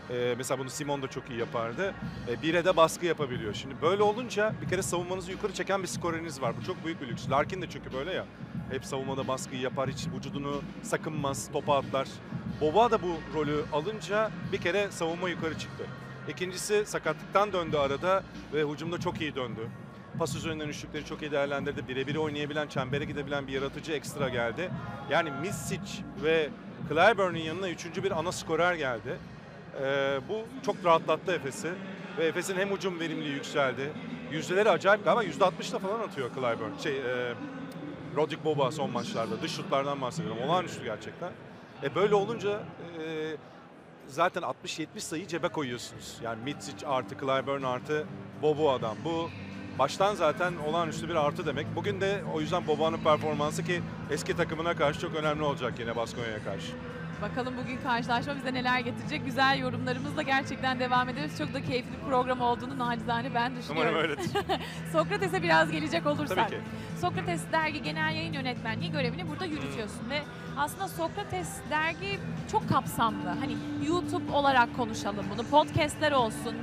[0.09, 1.93] E, mesela bunu Simon da çok iyi yapardı.
[2.27, 3.53] E, bire de baskı yapabiliyor.
[3.53, 6.53] Şimdi böyle olunca bir kere savunmanızı yukarı çeken bir skoreriniz var.
[6.61, 7.29] Bu çok büyük bir lüks.
[7.29, 8.25] Larkin de çünkü böyle ya.
[8.71, 12.07] Hep savunmada baskıyı yapar, hiç vücudunu sakınmaz, topa atlar.
[12.61, 15.85] Boba da bu rolü alınca bir kere savunma yukarı çıktı.
[16.27, 19.69] İkincisi sakatlıktan döndü arada ve hücumda çok iyi döndü.
[20.19, 21.87] Pas üzerinden üçlükleri çok iyi değerlendirdi.
[21.87, 24.69] Birebir oynayabilen, çembere gidebilen bir yaratıcı ekstra geldi.
[25.09, 26.49] Yani Misic ve
[26.89, 29.17] Clyburn'un yanına üçüncü bir ana skorer geldi.
[29.81, 31.71] Ee, bu çok rahatlattı Efes'i.
[32.17, 33.91] Ve Efes'in hem hücum verimliliği yükseldi.
[34.31, 36.77] Yüzdeleri acayip galiba %60'da falan atıyor Clyburn.
[36.83, 37.33] Şey, e,
[38.15, 39.41] Rodrik Boba son maçlarda.
[39.41, 40.41] Dış şutlardan bahsediyorum.
[40.41, 41.31] Olağanüstü gerçekten.
[41.83, 42.59] E böyle olunca
[42.99, 43.35] e,
[44.09, 46.17] zaten 60-70 sayı cebe koyuyorsunuz.
[46.23, 48.07] Yani Mitsic artı Clyburn artı
[48.41, 48.97] Bobo adam.
[49.05, 49.29] Bu
[49.79, 51.75] baştan zaten olağanüstü bir artı demek.
[51.75, 56.43] Bugün de o yüzden Boba'nın performansı ki eski takımına karşı çok önemli olacak yine Baskonya'ya
[56.43, 56.71] karşı.
[57.21, 59.25] Bakalım bugün karşılaşma bize neler getirecek.
[59.25, 61.37] Güzel yorumlarımızla gerçekten devam ediyoruz.
[61.37, 63.93] Çok da keyifli bir program olduğunu nacizane ben düşünüyorum.
[63.93, 64.31] Umarım öyledir.
[64.91, 66.37] Sokrates'e biraz gelecek olursak.
[66.37, 66.61] Tabii ki.
[67.01, 70.21] Sokrates dergi genel yayın yönetmenliği görevini burada yürütüyorsun ve
[70.57, 72.19] aslında Sokrates dergi
[72.51, 73.29] çok kapsamlı.
[73.39, 73.55] Hani
[73.87, 76.55] YouTube olarak konuşalım bunu, podcastler olsun,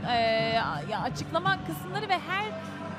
[0.90, 2.45] ya açıklama kısımları ve her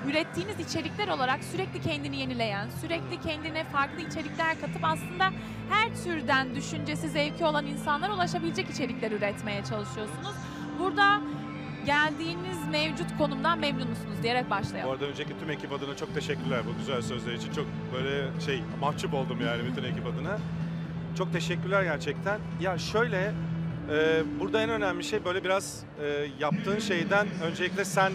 [0.06, 5.30] ürettiğiniz içerikler olarak sürekli kendini yenileyen, sürekli kendine farklı içerikler katıp aslında
[5.70, 10.36] her türden düşüncesi, zevki olan insanlara ulaşabilecek içerikler üretmeye çalışıyorsunuz.
[10.80, 11.22] Burada
[11.86, 14.92] geldiğiniz mevcut konumdan memnun musunuz diyerek Bu başlayalım.
[14.92, 17.54] arada önceki tüm ekip adına çok teşekkürler bu güzel sözler için.
[17.54, 20.38] Çok böyle şey mahcup oldum yani bütün ekip adına.
[21.18, 22.40] Çok teşekkürler gerçekten.
[22.62, 23.34] Ya şöyle
[23.92, 28.12] e, burada en önemli şey böyle biraz e, yaptığın şeyden öncelikle sen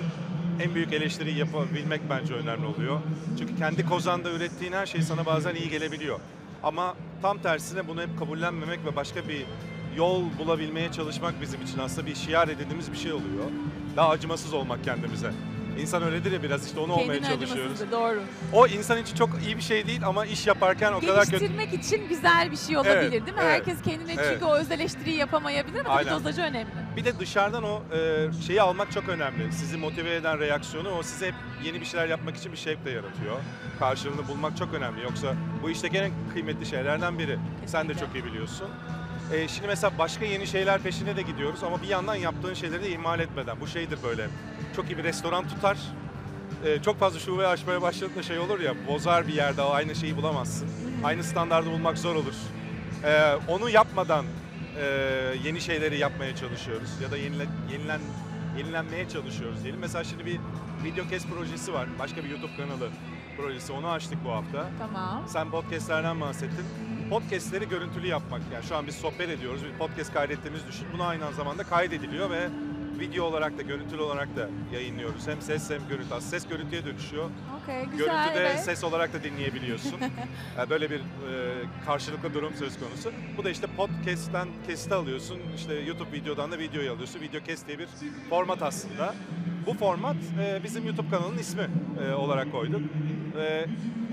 [0.61, 3.01] en büyük eleştiriyi yapabilmek bence önemli oluyor.
[3.39, 6.21] Çünkü kendi kozanda ürettiğin her şey sana bazen iyi gelebiliyor.
[6.63, 9.45] Ama tam tersine bunu hep kabullenmemek ve başka bir
[9.97, 13.45] yol bulabilmeye çalışmak bizim için aslında bir şiar edindiğimiz bir şey oluyor.
[13.97, 15.31] Daha acımasız olmak kendimize.
[15.81, 17.53] İnsan öyledir ya biraz işte onu olmaya çalışıyoruz.
[17.53, 18.23] acımasızdır, doğru.
[18.53, 21.31] O insan için çok iyi bir şey değil ama iş yaparken o kadar kötü.
[21.39, 23.33] Geliştirmek için güzel bir şey olabilir Evet, değil mi?
[23.43, 24.43] evet, Herkes kendine çünkü evet.
[24.43, 26.15] o öz eleştiriyi yapamayabilir ama tabii Aynen.
[26.15, 26.71] dozajı önemli.
[26.97, 29.53] Bir de dışarıdan o e, şeyi almak çok önemli.
[29.53, 32.91] Sizi motive eden reaksiyonu o size hep yeni bir şeyler yapmak için bir şevk de
[32.91, 33.37] yaratıyor.
[33.79, 35.03] Karşılığını bulmak çok önemli.
[35.03, 37.39] Yoksa bu işteki en kıymetli şeylerden biri.
[37.67, 38.07] Sen de Kesinlikle.
[38.07, 38.69] çok iyi biliyorsun.
[39.33, 42.91] E, şimdi mesela başka yeni şeyler peşine de gidiyoruz ama bir yandan yaptığın şeyleri de
[42.91, 43.61] ihmal etmeden.
[43.61, 44.29] Bu şeydir böyle.
[44.77, 45.79] Çok iyi bir restoran tutar.
[46.65, 50.69] E, çok fazla şube açmaya başladığında şey olur ya bozar bir yerde aynı şeyi bulamazsın.
[51.05, 52.35] Aynı standardı bulmak zor olur.
[53.05, 54.25] E, onu yapmadan
[54.79, 54.85] e,
[55.45, 58.01] yeni şeyleri yapmaya çalışıyoruz ya da yenile, yenilen
[58.59, 59.81] yenilenmeye çalışıyoruz diyelim.
[59.81, 60.39] Mesela şimdi bir
[60.85, 61.89] video kes projesi var.
[61.99, 62.89] Başka bir YouTube kanalı
[63.37, 63.73] projesi.
[63.73, 64.71] Onu açtık bu hafta.
[64.79, 65.23] Tamam.
[65.27, 66.67] Sen podcastlerden bahsettin.
[67.11, 68.41] Podcastleri görüntülü yapmak.
[68.55, 69.65] Yani şu an biz sohbet ediyoruz.
[69.65, 70.87] Bir podcast kaydettiğimiz düşün.
[70.93, 72.49] Bunu aynı zamanda kaydediliyor ve
[73.03, 75.29] video olarak da görüntülü olarak da yayınlıyoruz.
[75.29, 76.15] Hem ses hem görüntü.
[76.15, 77.31] Aslında ses görüntüye dönüşüyor.
[77.63, 77.99] Okey güzel.
[77.99, 78.61] Görüntüde evet.
[78.61, 80.01] ses olarak da dinleyebiliyorsun.
[80.59, 81.03] Yani böyle bir e,
[81.87, 83.13] karşılıklı durum söz konusu.
[83.37, 85.39] Bu da işte podcast'ten kesiti alıyorsun.
[85.57, 87.21] İşte YouTube videodan da videoyu alıyorsun.
[87.21, 87.89] Video kes diye bir
[88.31, 89.15] format aslında.
[89.67, 91.69] Bu format e, bizim YouTube kanalının ismi
[92.05, 92.83] e, olarak koyduk.
[93.37, 93.67] Ve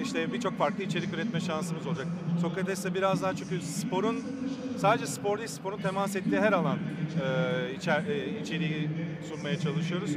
[0.04, 2.08] işte birçok farklı içerik üretme şansımız olacak.
[2.42, 4.24] Sokrates'te biraz daha çünkü sporun
[4.80, 8.90] sadece spor değil sporun temas ettiği her alan e, içer, e, içeriği
[9.30, 10.12] sunmaya çalışıyoruz.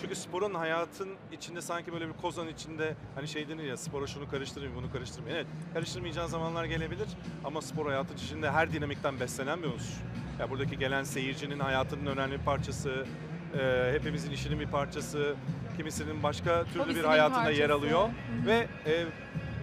[0.00, 4.30] Çünkü sporun hayatın içinde sanki böyle bir kozan içinde hani şey denir ya spora şunu
[4.30, 5.46] karıştırmayayım bunu karıştırmayayım.
[5.46, 7.08] Evet karıştırmayacağın zamanlar gelebilir
[7.44, 10.02] ama spor hayatın içinde her dinamikten beslenen bir unsur.
[10.40, 13.06] Ya buradaki gelen seyircinin hayatının önemli bir parçası,
[13.58, 15.34] e, hepimizin işinin bir parçası,
[15.76, 17.74] kimisinin başka türlü bir Hobisinin hayatında yer parçası.
[17.74, 18.46] alıyor Hı hı.
[18.46, 19.04] ve e,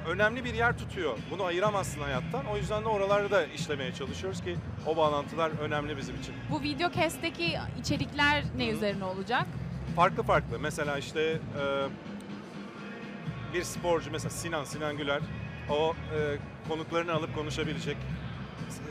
[0.07, 1.17] önemli bir yer tutuyor.
[1.31, 2.45] Bunu ayıramazsın hayattan.
[2.45, 6.35] O yüzden de oralarda da işlemeye çalışıyoruz ki o bağlantılar önemli bizim için.
[6.51, 8.71] Bu video kestteki içerikler ne Hı.
[8.71, 9.45] üzerine olacak?
[9.95, 10.59] Farklı farklı.
[10.59, 11.87] Mesela işte e,
[13.53, 15.21] bir sporcu mesela Sinan, Sinan Güler
[15.69, 16.37] o e,
[16.69, 17.97] konuklarını alıp konuşabilecek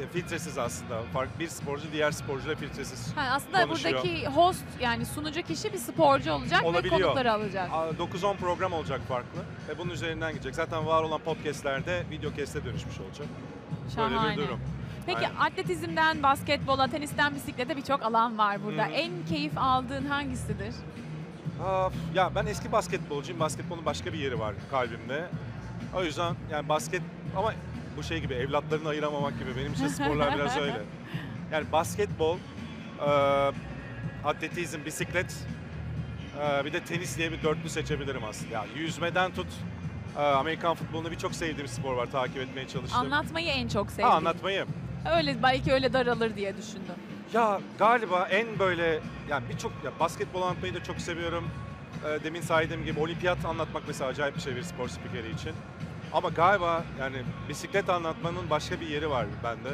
[0.07, 1.03] filtresiz aslında.
[1.13, 3.13] Fark bir sporcu diğer sporcuyla filtresiz.
[3.17, 3.95] Ha, aslında Konuşuyor.
[3.95, 7.01] buradaki host yani sunucu kişi bir sporcu olacak ve Olabiliyor.
[7.01, 7.71] konukları alacak.
[7.73, 10.55] A- 9-10 program olacak farklı ve bunun üzerinden gidecek.
[10.55, 13.27] Zaten var olan podcastlerde video keste dönüşmüş olacak.
[13.99, 14.37] Böyle Şahane.
[14.37, 14.61] bir durum.
[15.07, 15.37] Peki Aynen.
[15.41, 18.83] atletizmden basketbola, tenisten bisiklete birçok alan var burada.
[18.83, 18.93] Hı hı.
[18.93, 20.75] En keyif aldığın hangisidir?
[21.65, 23.41] Aa, ya ben eski basketbolcuyum.
[23.41, 25.29] Basketbolun başka bir yeri var kalbimde.
[25.95, 27.03] O yüzden yani basket
[27.37, 27.53] ama
[28.01, 30.83] bu şey gibi evlatlarını ayıramamak gibi benim için sporlar biraz öyle.
[31.53, 32.37] Yani basketbol,
[33.07, 33.11] e,
[34.25, 35.37] atletizm, bisiklet,
[36.41, 38.53] e, bir de tenis diye bir dörtlü seçebilirim aslında.
[38.53, 39.47] Ya yüzmeden tut
[40.19, 43.01] e, Amerikan futbolunu birçok sevdiğim spor var takip etmeye çalıştım.
[43.01, 44.09] Anlatmayı en çok ha, sevdiğin.
[44.09, 44.67] anlatmayı.
[45.17, 46.95] Öyle belki öyle daralır diye düşündüm.
[47.35, 51.45] Ya galiba en böyle yani birçok ya basketbol anlatmayı da çok seviyorum.
[52.05, 55.53] Ee, demin saydığım gibi olimpiyat anlatmak mesela acayip bir şey bir spor spikeri için.
[56.13, 57.17] Ama galiba yani
[57.49, 59.69] bisiklet anlatmanın başka bir yeri var bende.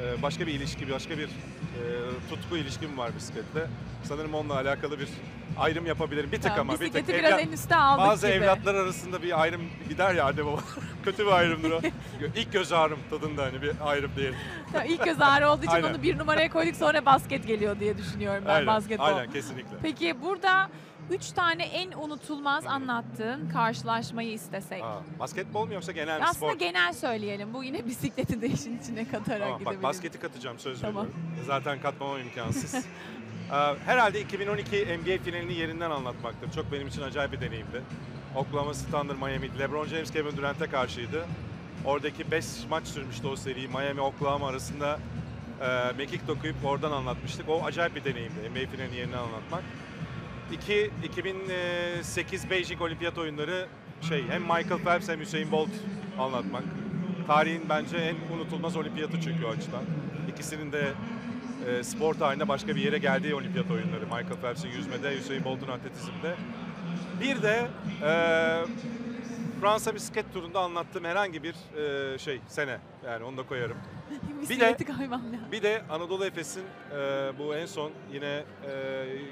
[0.00, 1.30] Ee, başka bir ilişki, başka bir e,
[2.30, 3.66] tutku ilişkim var bisikletle.
[4.04, 5.08] Sanırım onunla alakalı bir
[5.58, 6.32] ayrım yapabilirim.
[6.32, 6.94] Bir tık Ya, ama bir tık.
[6.94, 8.36] bisikleti biraz Evlat- en üste aldık bazı gibi.
[8.36, 10.58] evlatlar arasında bir ayrım gider ya anne baba.
[11.04, 11.80] Kötü bir ayrımdır o.
[12.36, 14.34] İlk göz ağrım tadında hani bir ayrım değil.
[14.72, 15.90] Tamam, ilk göz ağrı olduğu için Aynen.
[15.94, 19.04] onu bir numaraya koyduk sonra basket geliyor diye düşünüyorum ben aynen, basketbol.
[19.04, 19.76] aynen kesinlikle.
[19.82, 20.68] Peki burada
[21.12, 24.82] üç tane en unutulmaz anlattığın karşılaşmayı istesek.
[24.82, 26.58] Aa, basketbol mu yoksa genel bir Aslında spor?
[26.58, 27.54] genel söyleyelim.
[27.54, 29.82] Bu yine bisikleti de işin içine katarak Tamam, gidebiliriz.
[29.82, 30.96] bak basketi katacağım söz Tamam.
[31.06, 31.22] veriyorum.
[31.46, 32.86] Zaten katmamam imkansız.
[33.52, 33.54] Ee,
[33.86, 36.52] Herhalde 2012 NBA finalini yerinden anlatmaktır.
[36.52, 37.82] Çok benim için acayip bir deneyimdi.
[38.36, 41.26] Oklahoma City Thunder Miami, LeBron James Kevin Durant'e karşıydı.
[41.84, 43.68] Oradaki 5 maç sürmüştü o seri.
[43.68, 44.98] Miami Oklahoma arasında
[45.60, 47.48] e, mekik dokuyup oradan anlatmıştık.
[47.48, 49.62] O acayip bir deneyimdi NBA finalini yerinden anlatmak.
[50.52, 53.66] İki, 2008 Beijing Olimpiyat Oyunları
[54.08, 55.70] şey hem Michael Phelps hem Usain Bolt
[56.18, 56.62] anlatmak.
[57.26, 59.82] Tarihin bence en unutulmaz olimpiyatı çünkü o açıdan.
[60.28, 60.92] İkisinin de
[61.68, 64.04] e, spor tarihinde başka bir yere geldiği olimpiyat oyunları.
[64.04, 66.34] Michael Phelps'in yüzmede, Usain Bolt'un atletizmde.
[67.20, 67.68] Bir de
[68.02, 68.10] e,
[69.62, 71.54] Fransa bisiklet turunda anlattığım herhangi bir
[72.14, 73.76] e, şey sene yani onu da koyarım.
[74.42, 75.52] Bisikleti koymam lazım.
[75.52, 78.70] Bir de Anadolu Efes'in e, bu en son yine e,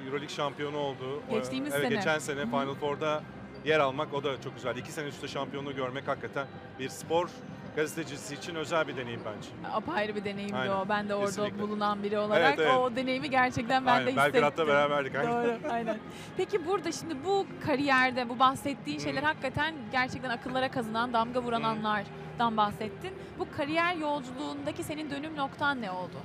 [0.06, 1.22] Euroleague şampiyonu olduğu.
[1.30, 1.94] o- Geçtiğimiz evet, sene.
[1.94, 3.22] Geçen sene Final Four'da
[3.64, 4.76] yer almak o da çok güzel.
[4.76, 6.46] İki sene üstte şampiyonluğu görmek hakikaten
[6.78, 7.28] bir spor
[7.76, 9.48] gazetecisi için özel bir deneyim bence.
[9.74, 10.88] Apayrı bir deneyimdi Aynen, o.
[10.88, 11.62] Ben de orada kesinlikle.
[11.62, 12.76] bulunan biri olarak evet.
[12.76, 14.32] o deneyimi gerçekten ben de Aynen, hissettim.
[14.34, 15.16] Belgrad'da beraberdik.
[15.16, 15.32] Aynen.
[15.32, 15.98] Doğru, aynen.
[16.36, 19.02] Peki burada şimdi bu kariyerde bu bahsettiğin Hı.
[19.02, 21.66] şeyler hakikaten gerçekten akıllara kazınan, damga vuran Hı.
[21.66, 23.14] anlardan bahsettin.
[23.38, 26.16] Bu kariyer yolculuğundaki senin dönüm noktan ne oldu?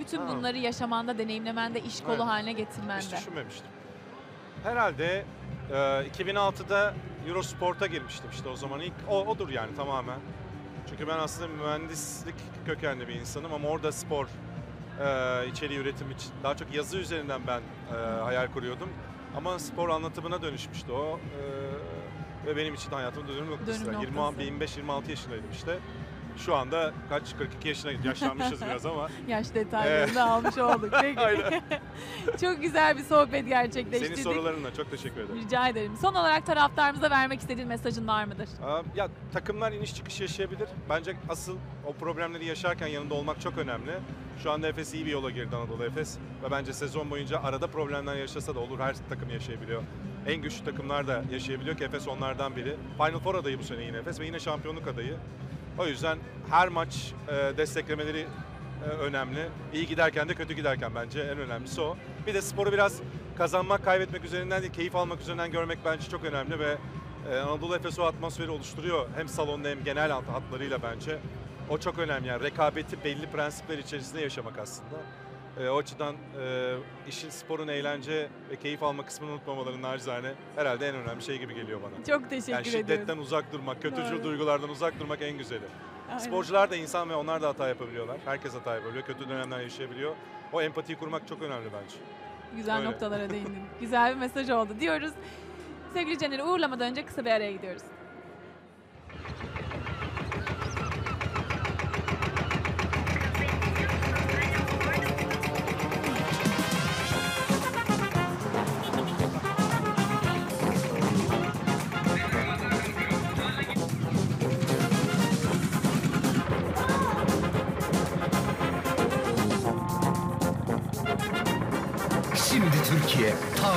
[0.00, 0.28] Bütün Ha.
[0.28, 2.26] bunları yaşamanda, deneyimlemende, iş kolu Evet.
[2.26, 3.02] haline getirmende.
[3.04, 3.66] Hiç düşünmemiştim.
[4.64, 5.24] Herhalde
[5.70, 6.94] e, 2006'da
[7.28, 10.18] Eurosport'a girmiştim işte o zaman ilk o, odur yani tamamen.
[10.90, 12.34] Çünkü ben aslında mühendislik
[12.66, 17.60] kökenli bir insanım ama orada spor e, içeriği üretim için daha çok yazı üzerinden ben
[17.96, 18.88] e, hayal kuruyordum.
[19.36, 21.18] Ama spor anlatımına dönüşmüştü o.
[21.18, 23.86] E, ve benim için hayatımın dönüm noktası.
[23.86, 24.48] Dönüm 20 noktası.
[24.48, 25.78] 25-26 yaşındaydım işte.
[26.38, 30.94] Şu anda kaç 42 yaşına yaşlanmışız biraz ama Yaş detaylarını da almış olduk.
[31.00, 31.20] Peki.
[31.20, 31.62] Aynen.
[32.40, 34.16] Çok güzel bir sohbet gerçekleştirdik.
[34.18, 35.40] senin sorularınla çok teşekkür ederim.
[35.44, 35.92] Rica ederim.
[36.00, 38.48] Son olarak taraftarımıza vermek istediğin mesajın var mıdır?
[38.96, 40.68] Ya takımlar iniş çıkış yaşayabilir.
[40.90, 43.92] Bence asıl o problemleri yaşarken yanında olmak çok önemli.
[44.42, 46.18] Şu anda Efes iyi bir yola girdi Anadolu Efes.
[46.42, 48.78] Ve bence sezon boyunca arada problemler yaşasa da olur.
[48.78, 49.82] Her takım yaşayabiliyor.
[50.26, 52.76] En güçlü takımlar da yaşayabiliyor ki Efes onlardan biri.
[52.96, 55.16] Final Four adayı bu sene yine Efes ve yine şampiyonluk adayı.
[55.78, 56.18] O yüzden
[56.50, 58.26] her maç e, desteklemeleri
[58.84, 59.48] e, önemli.
[59.74, 61.96] İyi giderken de kötü giderken bence en önemlisi o.
[62.26, 63.00] Bir de sporu biraz
[63.38, 66.76] kazanmak, kaybetmek üzerinden değil, keyif almak üzerinden görmek bence çok önemli ve
[67.32, 69.08] e, Anadolu Efes o atmosferi oluşturuyor.
[69.16, 71.18] Hem salonda hem genel hat- hatlarıyla bence.
[71.70, 74.96] O çok önemli yani rekabeti belli prensipler içerisinde yaşamak aslında.
[75.60, 76.74] E, o açıdan e,
[77.08, 81.80] işin sporun eğlence ve keyif alma kısmını unutmamaları narizane herhalde en önemli şey gibi geliyor
[81.82, 82.04] bana.
[82.04, 82.80] Çok teşekkür Yani ediyorum.
[82.88, 84.24] şiddetten uzak durmak, kötücül Doğru.
[84.24, 85.64] duygulardan uzak durmak en güzeli.
[86.08, 86.18] Aynen.
[86.18, 88.16] Sporcular da insan ve onlar da hata yapabiliyorlar.
[88.24, 90.14] Herkes hata yapabiliyor, kötü dönemler yaşayabiliyor.
[90.52, 91.96] O empatiyi kurmak çok önemli bence.
[92.56, 92.90] Güzel Öyle.
[92.90, 93.62] noktalara değindin.
[93.80, 95.12] Güzel bir mesaj oldu diyoruz.
[95.94, 97.82] Sevgili Caner'i uğurlamadan önce kısa bir araya gidiyoruz.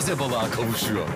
[0.02, 1.08] Taze balığa kavuşuyor.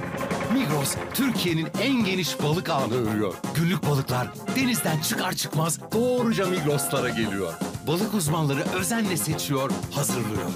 [0.54, 3.34] Migros, Türkiye'nin en geniş balık ağını örüyor.
[3.56, 7.54] Günlük balıklar denizden çıkar çıkmaz doğruca Migros'lara geliyor.
[7.88, 10.50] Balık uzmanları özenle seçiyor, hazırlıyor.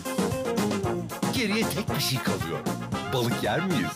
[1.34, 2.60] Geriye tek bir şey kalıyor.
[3.13, 3.92] Balık yer miyiz?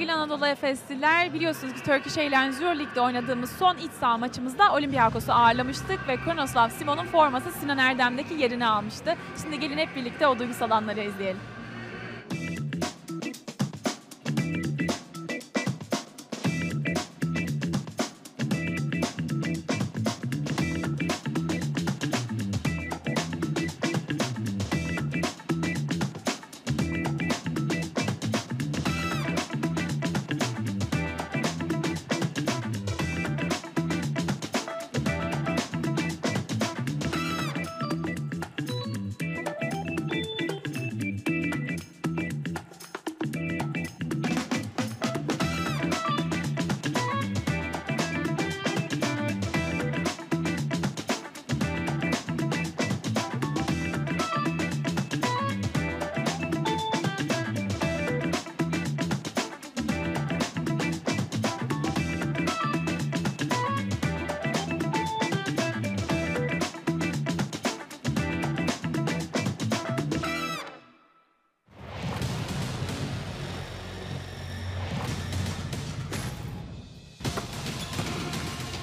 [0.00, 6.08] Sevgili Anadolu Efesliler biliyorsunuz ki Turkish Airlines Euro oynadığımız son iç saha maçımızda Olympiakos'u ağırlamıştık
[6.08, 9.16] ve Kronoslav Simon'un forması Sinan Erdem'deki yerini almıştı.
[9.42, 11.40] Şimdi gelin hep birlikte o duygusal anları izleyelim.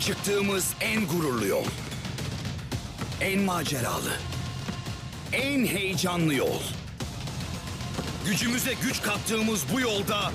[0.08, 1.66] Çıktığımız en gururlu yol.
[3.22, 4.14] En maceralı.
[5.34, 6.62] En heyecanlı yol.
[8.26, 10.32] Gücümüze güç kattığımız bu yolda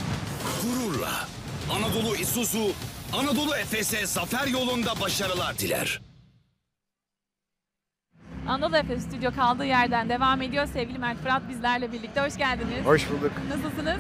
[0.62, 1.28] gururla
[1.70, 2.72] Anadolu Isuzu,
[3.12, 6.00] Anadolu Efes'e zafer yolunda başarılar diler.
[8.48, 10.66] Anadolu Efes Stüdyo kaldığı yerden devam ediyor.
[10.66, 12.84] Sevgili Mert Fırat bizlerle birlikte hoş geldiniz.
[12.84, 13.32] Hoş bulduk.
[13.48, 13.98] Nasılsınız?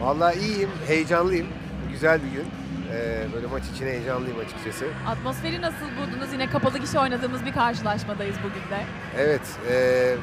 [0.00, 1.46] Vallahi iyiyim, heyecanlıyım.
[1.92, 2.63] Güzel bir gün.
[2.94, 4.84] Ee, böyle maç için heyecanlıyım açıkçası.
[5.08, 6.32] Atmosferi nasıl buldunuz?
[6.32, 8.84] Yine kapalı kişi oynadığımız bir karşılaşmadayız bugün de.
[9.18, 10.16] Evet, e,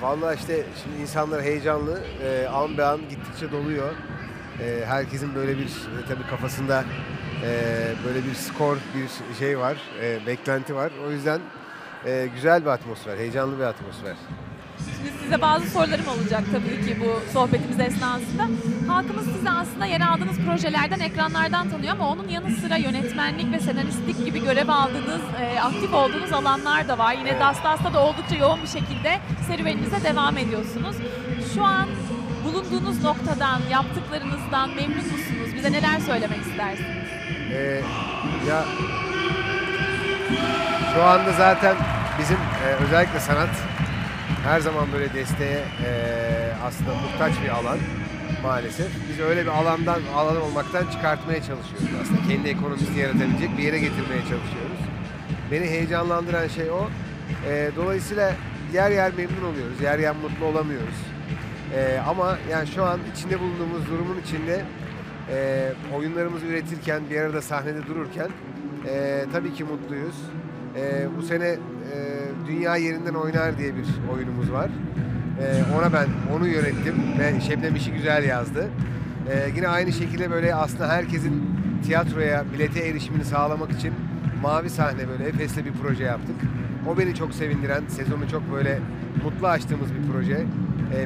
[0.00, 2.00] vallahi işte şimdi insanlar heyecanlı.
[2.24, 3.90] E, an be an gittikçe doluyor.
[4.60, 6.84] E, herkesin böyle bir e, tabii kafasında
[7.44, 7.50] e,
[8.06, 10.92] böyle bir skor, bir şey var, e, beklenti var.
[11.06, 11.40] O yüzden
[12.06, 14.16] e, güzel bir atmosfer, heyecanlı bir atmosfer.
[14.84, 18.46] Şimdi size bazı sorularım olacak tabii ki bu sohbetimiz esnasında.
[18.88, 24.24] Halkımız sizi aslında yer aldığınız projelerden, ekranlardan tanıyor ama onun yanı sıra yönetmenlik ve senaristlik
[24.24, 27.12] gibi görev aldığınız, e, aktif olduğunuz alanlar da var.
[27.14, 27.40] Yine.
[27.40, 30.96] Dastas'ta da oldukça yoğun bir şekilde serüveninize devam ediyorsunuz.
[31.54, 31.86] Şu an
[32.44, 35.54] bulunduğunuz noktadan, yaptıklarınızdan memnun musunuz?
[35.56, 37.06] Bize neler söylemek istersiniz?
[37.52, 37.82] Ee,
[38.48, 38.64] ya
[40.94, 41.76] şu anda zaten
[42.18, 43.48] bizim e, özellikle sanat
[44.46, 45.90] her zaman böyle desteğe e,
[46.64, 47.78] aslında muhtaç bir alan
[48.42, 48.88] maalesef.
[49.10, 52.20] Biz öyle bir alandan alan olmaktan çıkartmaya çalışıyoruz aslında.
[52.28, 54.80] Kendi ekonomisini yaratabilecek bir yere getirmeye çalışıyoruz.
[55.50, 56.88] Beni heyecanlandıran şey o.
[57.48, 58.32] E, dolayısıyla
[58.72, 60.98] yer yer memnun oluyoruz, yer yer mutlu olamıyoruz.
[61.76, 64.64] E, ama yani şu an içinde bulunduğumuz durumun içinde
[65.32, 68.28] e, oyunlarımızı üretirken, bir arada sahnede dururken
[68.88, 70.16] e, tabii ki mutluyuz.
[70.76, 71.56] E, bu sene e,
[72.46, 74.70] Dünya Yerinden Oynar diye bir oyunumuz var.
[75.40, 78.68] E, ona ben onu yönettim ve Şebnem işi güzel yazdı.
[79.32, 81.42] E, yine aynı şekilde böyle aslında herkesin
[81.86, 83.92] tiyatroya, bilete erişimini sağlamak için
[84.42, 86.36] Mavi Sahne böyle Efes'le bir proje yaptık.
[86.88, 88.78] O beni çok sevindiren, sezonu çok böyle
[89.24, 90.46] mutlu açtığımız bir proje.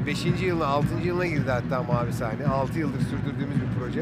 [0.07, 0.27] 5.
[0.43, 0.87] yılına, 6.
[1.05, 2.47] yılına girdi hatta Mavi Sahne.
[2.47, 4.01] 6 yıldır sürdürdüğümüz bir proje.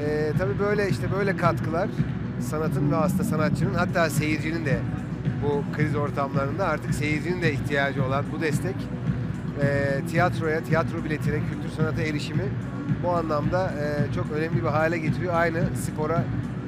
[0.00, 1.88] Ee, tabii böyle işte böyle katkılar
[2.40, 4.78] sanatın ve aslında sanatçının hatta seyircinin de
[5.42, 8.74] bu kriz ortamlarında artık seyircinin de ihtiyacı olan bu destek
[9.62, 12.44] e, tiyatroya, tiyatro biletine, kültür sanata erişimi
[13.02, 15.34] bu anlamda e, çok önemli bir hale getiriyor.
[15.34, 16.24] Aynı spora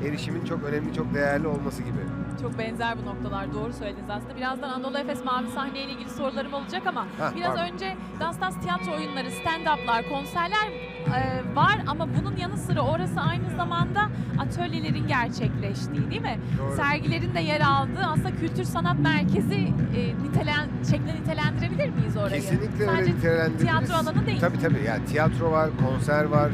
[0.09, 1.99] erişimin çok önemli, çok değerli olması gibi.
[2.43, 3.55] Çok benzer bu noktalar.
[3.55, 4.37] Doğru söylediniz aslında.
[4.37, 7.73] Birazdan Anadolu Efes Mavi Sahne ile ilgili sorularım olacak ama Heh, biraz pardon.
[7.73, 10.69] önce Dastas tiyatro oyunları, stand-up'lar, konserler
[11.17, 14.01] e, var ama bunun yanı sıra orası aynı zamanda
[14.39, 16.39] atölyelerin gerçekleştiği değil mi?
[16.59, 16.77] Doğru.
[16.77, 19.55] Sergilerin de yer aldığı aslında kültür sanat merkezi
[19.97, 22.41] e, nitelen, şeklinde nitelendirebilir miyiz orayı?
[22.41, 23.61] Kesinlikle Sadece öyle nitelendiririz.
[23.61, 24.41] tiyatro alanı değil.
[24.41, 24.83] Tabii tabii.
[24.87, 26.51] Yani tiyatro var, konser var,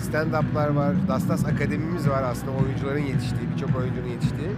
[0.00, 0.94] stand-up'lar var.
[1.08, 4.50] Dastas Akademimiz var aslında oyuncuların yetiştiği, birçok oyuncunun yetiştiği.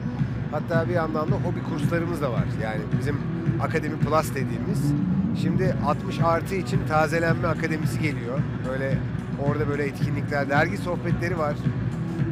[0.51, 2.45] Hatta bir yandan da hobi kurslarımız da var.
[2.63, 3.17] Yani bizim
[3.63, 4.93] Akademi Plus dediğimiz.
[5.43, 8.39] Şimdi 60 artı için tazelenme akademisi geliyor.
[8.69, 8.99] Böyle
[9.47, 11.55] orada böyle etkinlikler, dergi sohbetleri var.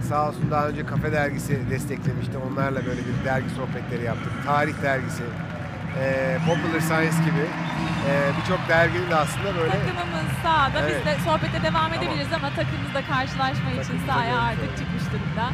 [0.08, 2.38] Sağ olsun daha önce Kafe Dergisi desteklemişti.
[2.38, 4.32] Onlarla böyle bir dergi sohbetleri yaptık.
[4.46, 5.22] Tarih Dergisi.
[6.02, 7.44] e, Popular Science gibi
[8.08, 10.80] e, birçok derginin de aslında böyle Takımımız sahada.
[10.80, 10.96] Evet.
[10.98, 11.92] Biz de sohbete devam Tamam.
[11.92, 15.46] edebiliriz ama takımımız da karşılaşma için Takımımıza sahaya artık çıkmış durumda.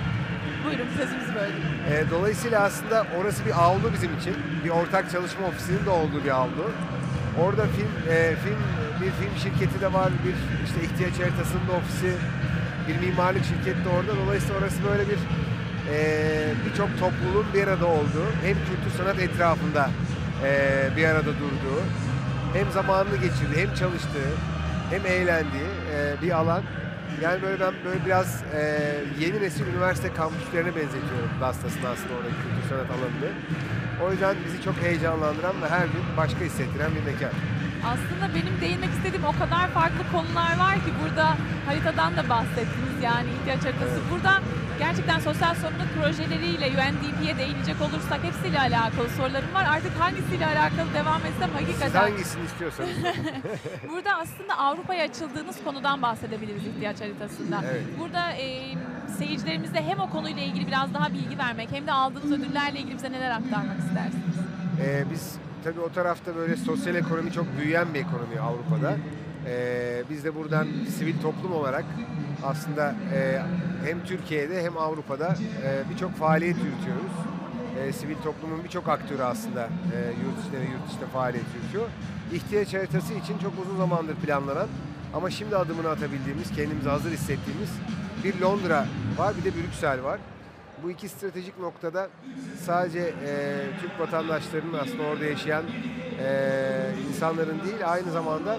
[0.65, 1.63] Buyurun sözümüzü böldüm.
[1.93, 4.35] E, dolayısıyla aslında orası bir avlu bizim için.
[4.65, 6.65] Bir ortak çalışma ofisinin de olduğu bir avlu.
[7.45, 8.59] Orada film, e, film
[9.03, 10.37] bir film şirketi de var, bir
[10.67, 12.11] işte ihtiyaç haritasının da ofisi,
[12.89, 14.13] bir mimarlık şirketi de orada.
[14.23, 15.21] Dolayısıyla orası böyle bir
[15.93, 15.99] e,
[16.67, 19.91] birçok topluluğun bir arada olduğu, hem kültür sanat etrafında
[20.45, 20.51] e,
[20.97, 21.83] bir arada durduğu,
[22.55, 24.31] hem zamanını geçirdiği, hem çalıştığı,
[24.91, 26.63] hem eğlendiği e, bir alan.
[27.23, 28.61] Yani böyle ben böyle biraz e,
[29.21, 33.31] yeni nesil üniversite kampüslerine benzetiyorum Dastas'ın aslında oradaki kültür sanat alanını.
[34.03, 37.31] O yüzden bizi çok heyecanlandıran ve her gün başka hissettiren bir mekan.
[37.87, 43.29] Aslında benim değinmek istediğim o kadar farklı konular var ki burada haritadan da bahsettiniz yani
[43.31, 44.01] ihtiyaç haritası.
[44.11, 44.33] Burada
[44.79, 49.67] gerçekten sosyal sorumluluk projeleriyle UNDP'ye değinecek olursak hepsiyle alakalı sorularım var.
[49.71, 52.01] Artık hangisiyle alakalı devam etsem Siz hakikaten.
[52.01, 52.91] hangisini istiyorsanız.
[53.91, 57.61] Burada aslında Avrupa'ya açıldığınız konudan bahsedebiliriz ihtiyaç haritasında.
[57.73, 57.83] Evet.
[57.99, 58.75] Burada e,
[59.19, 63.13] seyircilerimize hem o konuyla ilgili biraz daha bilgi vermek hem de aldığınız ödüllerle ilgili bize
[63.13, 64.37] neler aktarmak istersiniz?
[64.81, 65.35] Ee, biz
[65.65, 68.97] tabii o tarafta böyle sosyal ekonomi çok büyüyen bir ekonomi Avrupa'da.
[69.47, 71.85] Ee, biz de buradan sivil toplum olarak
[72.45, 73.43] aslında e,
[73.85, 77.13] hem Türkiye'de hem Avrupa'da e, birçok faaliyet yürütüyoruz.
[77.81, 81.89] E, sivil toplumun birçok aktörü aslında e, yurt içinde ve yurt dışında faaliyet yürütüyor.
[82.33, 84.69] İhtiyaç haritası için çok uzun zamandır planlanan
[85.15, 87.71] ama şimdi adımını atabildiğimiz, kendimizi hazır hissettiğimiz
[88.25, 88.87] bir Londra
[89.19, 90.21] var bir de Brüksel var.
[90.83, 92.09] Bu iki stratejik noktada
[92.61, 95.65] sadece e, Türk vatandaşlarının aslında orada yaşayan
[96.21, 98.59] e, insanların değil aynı zamanda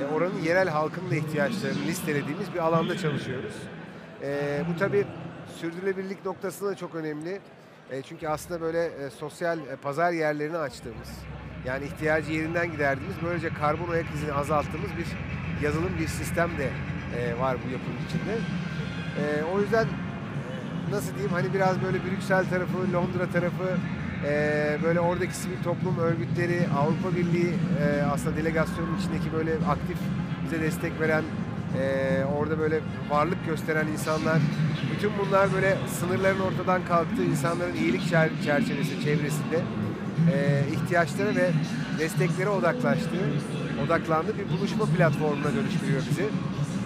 [0.00, 3.54] e, oranın yerel halkının da ihtiyaçlarını listelediğimiz bir alanda çalışıyoruz.
[4.22, 5.06] E, bu tabii
[5.60, 7.40] sürdürülebilirlik noktasında da çok önemli.
[7.90, 11.08] E, çünkü aslında böyle e, sosyal e, pazar yerlerini açtığımız,
[11.66, 15.06] yani ihtiyacı yerinden giderdiğimiz, böylece karbon ayak izini azalttığımız bir
[15.64, 16.68] yazılım, bir sistem de
[17.18, 18.34] e, var bu yapının içinde.
[19.20, 19.86] E, o yüzden
[20.90, 23.76] nasıl diyeyim hani biraz böyle Brüksel tarafı, Londra tarafı,
[24.26, 29.98] e, böyle oradaki sivil toplum örgütleri, Avrupa Birliği e, aslında delegasyonun içindeki böyle aktif
[30.44, 31.22] bize destek veren,
[31.80, 32.80] e, orada böyle
[33.10, 34.38] varlık gösteren insanlar,
[34.94, 39.60] bütün bunlar böyle sınırların ortadan kalktığı insanların iyilik çer- çerçevesi, çevresinde
[40.32, 41.50] e, ihtiyaçlara ve
[41.98, 43.26] desteklere odaklaştığı,
[43.86, 46.24] odaklandığı bir buluşma platformuna dönüştürüyor bizi.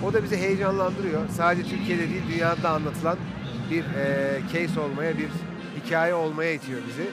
[0.07, 1.21] O da bizi heyecanlandırıyor.
[1.37, 3.17] Sadece Türkiye'de değil, dünyada anlatılan
[3.71, 5.29] bir e, case olmaya, bir
[5.81, 7.07] hikaye olmaya itiyor bizi.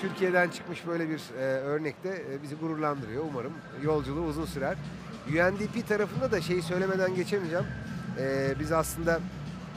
[0.00, 3.24] Türkiye'den çıkmış böyle bir e, örnek de e, bizi gururlandırıyor.
[3.30, 4.76] Umarım yolculuğu uzun sürer.
[5.28, 7.66] UNDP tarafında da şeyi söylemeden geçemeyeceğim.
[8.18, 9.20] E, biz aslında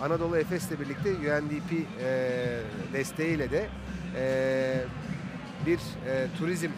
[0.01, 1.71] Anadolu Efes'le birlikte UNDP
[2.01, 2.59] e,
[2.93, 3.67] desteğiyle de
[4.15, 4.83] e,
[5.65, 6.71] bir e, turizm e,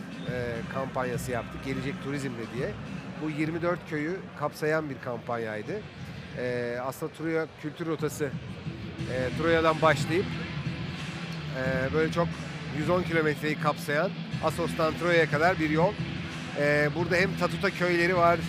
[0.74, 1.66] kampanyası yaptık.
[1.66, 2.72] Gelecek Turizm'de diye.
[3.24, 5.82] Bu 24 köyü kapsayan bir kampanyaydı.
[6.38, 8.30] E, aslında Troya kültür rotası
[9.14, 10.26] e, Troya'dan başlayıp
[11.58, 12.28] e, böyle çok
[12.78, 14.10] 110 kilometreyi kapsayan
[14.44, 15.94] Asos'tan Troya'ya kadar bir yol.
[16.60, 18.40] E, burada hem Tatuta köyleri var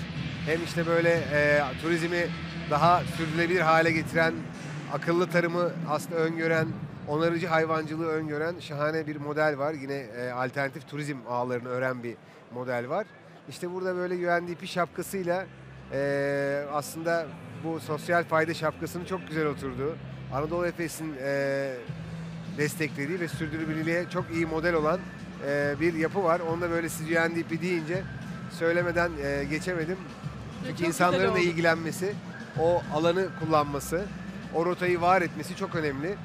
[0.46, 2.26] hem işte böyle e, turizmi
[2.70, 4.34] daha sürdürülebilir hale getiren,
[4.92, 6.68] akıllı tarımı aslında öngören,
[7.08, 9.74] onarıcı hayvancılığı öngören şahane bir model var.
[9.74, 12.14] Yine e, alternatif turizm ağlarını öğren bir
[12.54, 13.06] model var.
[13.48, 15.46] İşte burada böyle UNDP şapkasıyla
[15.92, 17.26] e, aslında
[17.64, 19.96] bu sosyal fayda şapkasının çok güzel oturduğu,
[20.32, 21.74] Anadolu Efes'in e,
[22.58, 25.00] desteklediği ve sürdürülebilirliğe çok iyi model olan
[25.46, 26.40] e, bir yapı var.
[26.40, 28.02] Onu da böyle siz UNDP deyince
[28.50, 29.96] söylemeden e, geçemedim.
[30.66, 32.14] Çünkü Çok insanların da ilgilenmesi,
[32.60, 34.04] o alanı kullanması,
[34.54, 36.16] o rotayı var etmesi çok önemli.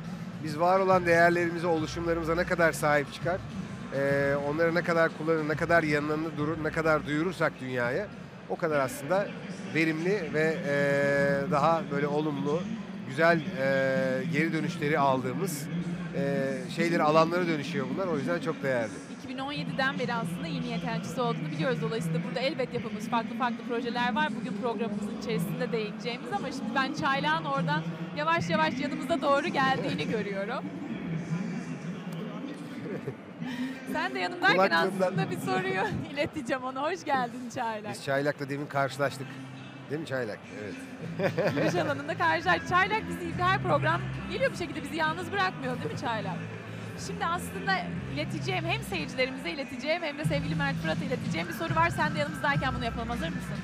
[0.44, 3.40] Biz var olan değerlerimize, oluşumlarımıza ne kadar sahip çıkar,
[3.96, 8.08] e, onları ne kadar kullanır, ne kadar yanlarında durur, ne kadar duyurursak dünyaya
[8.50, 9.28] o kadar aslında
[9.76, 12.62] verimli ve e, daha böyle olumlu,
[13.14, 15.68] güzel e, geri dönüşleri aldığımız
[16.16, 18.08] e, şeyleri alanlara dönüşüyor bunlar.
[18.08, 18.92] O yüzden çok değerli.
[19.28, 21.82] 2017'den beri aslında iyi niyet elçisi olduğunu biliyoruz.
[21.82, 24.30] Dolayısıyla burada elbet yapımız farklı farklı projeler var.
[24.42, 27.84] Bugün programımızın içerisinde değineceğimiz ama şimdi ben çaylağın oradan
[28.18, 30.64] yavaş yavaş yanımıza doğru geldiğini görüyorum.
[33.94, 35.82] Sen de yanımdayken aslında bir soruyu
[36.14, 36.92] ileteceğim ona.
[36.92, 37.94] Hoş geldin Çaylak.
[37.94, 39.28] Biz Çaylak'la demin karşılaştık.
[39.90, 40.40] Değil mi Çaylak?
[40.64, 41.34] Evet.
[41.56, 42.60] Yürüyüş alanında karşılar.
[42.70, 46.38] Çaylak bizi her program geliyor bir şekilde bizi yalnız bırakmıyor değil mi Çaylak?
[47.08, 47.80] Şimdi aslında
[48.14, 51.90] ileteceğim hem seyircilerimize ileteceğim hem de sevgili Mert Fırat'a ileteceğim bir soru var.
[51.90, 53.10] Sen de yanımızdayken bunu yapalım.
[53.10, 53.58] Hazır mısın?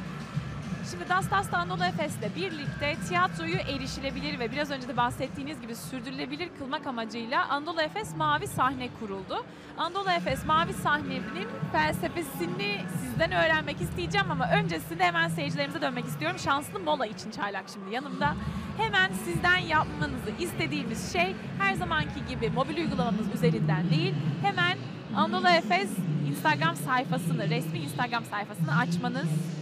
[0.91, 6.87] Şimdi Dastas'ta Anadolu Efes'le birlikte tiyatroyu erişilebilir ve biraz önce de bahsettiğiniz gibi sürdürülebilir kılmak
[6.87, 9.45] amacıyla Anadolu Efes Mavi Sahne kuruldu.
[9.77, 16.39] Anadolu Efes Mavi Sahne'nin felsefesini sizden öğrenmek isteyeceğim ama öncesinde hemen seyircilerimize dönmek istiyorum.
[16.39, 18.35] Şanslı mola için çaylak şimdi yanımda.
[18.77, 24.77] Hemen sizden yapmanızı istediğimiz şey her zamanki gibi mobil uygulamamız üzerinden değil, hemen
[25.15, 25.89] Anadolu Efes
[26.29, 29.59] Instagram sayfasını, resmi Instagram sayfasını açmanız.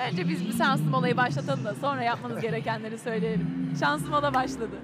[0.00, 3.74] Önce biz bu şanslı molayı başlatalım da sonra yapmanız gerekenleri söyleyelim.
[3.80, 4.76] Şanslı mola başladı.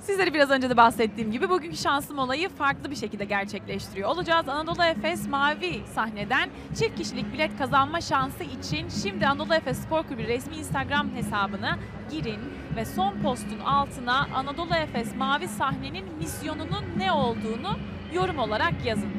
[0.00, 4.48] Sizleri biraz önce de bahsettiğim gibi bugünkü şanslı molayı farklı bir şekilde gerçekleştiriyor olacağız.
[4.48, 10.22] Anadolu Efes mavi sahneden çift kişilik bilet kazanma şansı için şimdi Anadolu Efes Spor Kulübü
[10.22, 11.78] resmi Instagram hesabına
[12.10, 12.40] girin
[12.76, 17.76] ve son postun altına Anadolu Efes mavi sahnenin misyonunun ne olduğunu
[18.14, 19.10] yorum olarak yazın.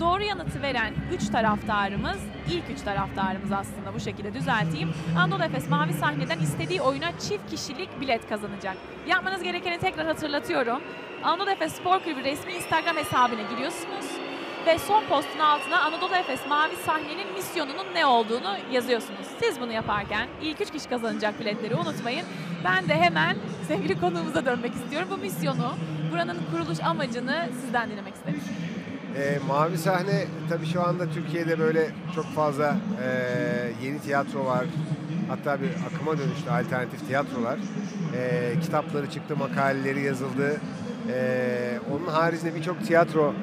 [0.00, 2.18] Doğru yanıtı veren 3 taraftarımız,
[2.50, 4.94] ilk 3 taraftarımız aslında bu şekilde düzelteyim.
[5.18, 8.76] Anadolu Efes mavi sahneden istediği oyuna çift kişilik bilet kazanacak.
[9.06, 10.82] Yapmanız gerekeni tekrar hatırlatıyorum.
[11.24, 14.25] Anadolu Efes Spor Kulübü resmi Instagram hesabına giriyorsunuz
[14.66, 19.26] ve son postun altına Anadolu Efes mavi sahnenin misyonunun ne olduğunu yazıyorsunuz.
[19.42, 22.26] Siz bunu yaparken ilk 3 kişi kazanacak biletleri unutmayın.
[22.64, 23.36] Ben de hemen
[23.68, 25.08] sevgili konuğumuza dönmek istiyorum.
[25.10, 25.74] Bu misyonu,
[26.12, 28.40] buranın kuruluş amacını sizden dinlemek istedim.
[29.16, 33.08] E, Mavi Sahne tabii şu anda Türkiye'de böyle çok fazla e,
[33.82, 34.64] yeni tiyatro var.
[35.28, 37.58] Hatta bir akıma dönüştü alternatif tiyatrolar.
[38.16, 40.60] E, kitapları çıktı, makaleleri yazıldı.
[41.12, 43.34] E, onun haricinde birçok tiyatro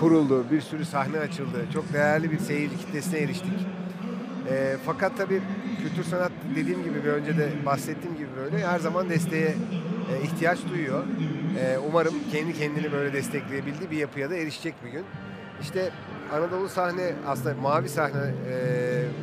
[0.00, 1.66] kuruldu, bir sürü sahne açıldı.
[1.72, 3.52] Çok değerli bir seyirci kitlesine eriştik.
[4.50, 5.42] E, fakat tabii
[5.82, 9.54] kültür sanat dediğim gibi bir önce de bahsettiğim gibi böyle her zaman desteğe
[10.12, 11.04] e, ihtiyaç duyuyor.
[11.60, 15.04] E, umarım kendi kendini böyle destekleyebildiği bir yapıya da erişecek bir gün.
[15.62, 15.90] İşte
[16.32, 18.54] Anadolu sahne aslında mavi sahne e,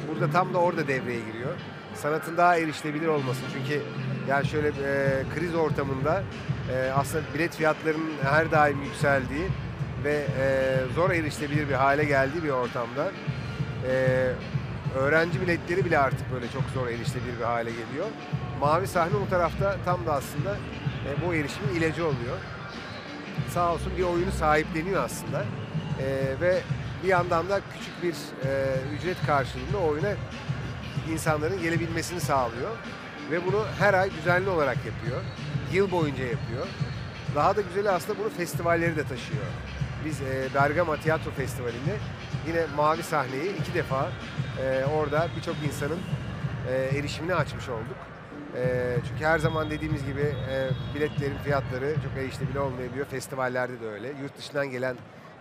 [0.10, 1.52] burada tam da orada devreye giriyor.
[1.96, 3.42] Sanatın daha erişilebilir olması.
[3.54, 3.82] Çünkü
[4.30, 6.24] yani şöyle e, kriz ortamında
[6.74, 9.48] e, aslında bilet fiyatlarının her daim yükseldiği
[10.04, 13.12] ve e, zor erişilebilir bir hale geldiği bir ortamda
[13.88, 14.26] e,
[14.96, 18.06] öğrenci biletleri bile artık böyle çok zor erişilebilir bir hale geliyor.
[18.60, 20.56] Mavi sahne o tarafta tam da aslında
[21.08, 22.38] e, bu erişimin ilacı oluyor.
[23.50, 25.46] Sağ olsun bir oyunu sahipleniyor aslında.
[26.00, 26.06] E,
[26.42, 26.60] ve
[27.04, 28.16] bir yandan da küçük bir
[28.50, 30.10] e, ücret karşılığında oyuna
[31.12, 32.72] insanların gelebilmesini sağlıyor.
[33.32, 35.22] Ve bunu her ay düzenli olarak yapıyor.
[35.74, 36.68] Yıl boyunca yapıyor.
[37.36, 39.46] Daha da güzeli aslında bunu festivalleri de taşıyor.
[40.06, 41.96] Biz e, Bergama Tiyatro Festivali'nde
[42.48, 44.10] yine Mavi Sahneyi iki defa
[44.62, 46.00] e, orada birçok insanın
[46.72, 47.98] e, erişimini açmış olduk.
[48.56, 53.06] E, çünkü her zaman dediğimiz gibi e, biletlerin fiyatları çok erişilebilir olmayabiliyor.
[53.06, 54.08] Festivallerde de öyle.
[54.08, 54.96] Yurt dışından gelen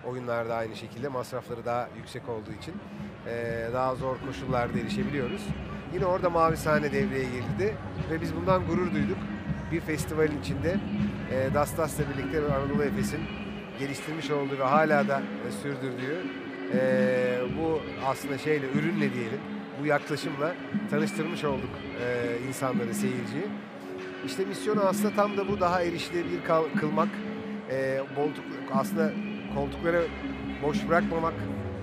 [0.05, 2.75] oyunlarda aynı şekilde masrafları daha yüksek olduğu için
[3.27, 5.43] e, daha zor koşullarda erişebiliyoruz.
[5.95, 7.77] Yine orada Mavi Sahne devreye girdi
[8.11, 9.19] ve biz bundan gurur duyduk.
[9.73, 10.77] Bir festivalin içinde
[11.33, 13.21] e, Dastas'la birlikte Anadolu Efes'in
[13.79, 16.17] geliştirmiş olduğu ve hala da e, sürdürdüğü
[16.75, 19.41] e, bu aslında şeyle, ürünle diyelim,
[19.83, 20.55] bu yaklaşımla
[20.91, 21.71] tanıştırmış olduk
[22.05, 23.45] e, insanları, seyirciyi.
[24.27, 26.41] İşte misyonu aslında tam da bu daha erişilebilir
[26.81, 27.09] kılmak,
[27.71, 29.13] e, koltuk, aslında
[29.55, 30.05] koltukları
[30.63, 31.35] boş bırakmamak,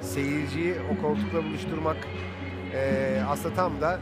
[0.01, 1.97] seyirciyi o koltukla buluşturmak,
[2.75, 3.99] e, aslında tam da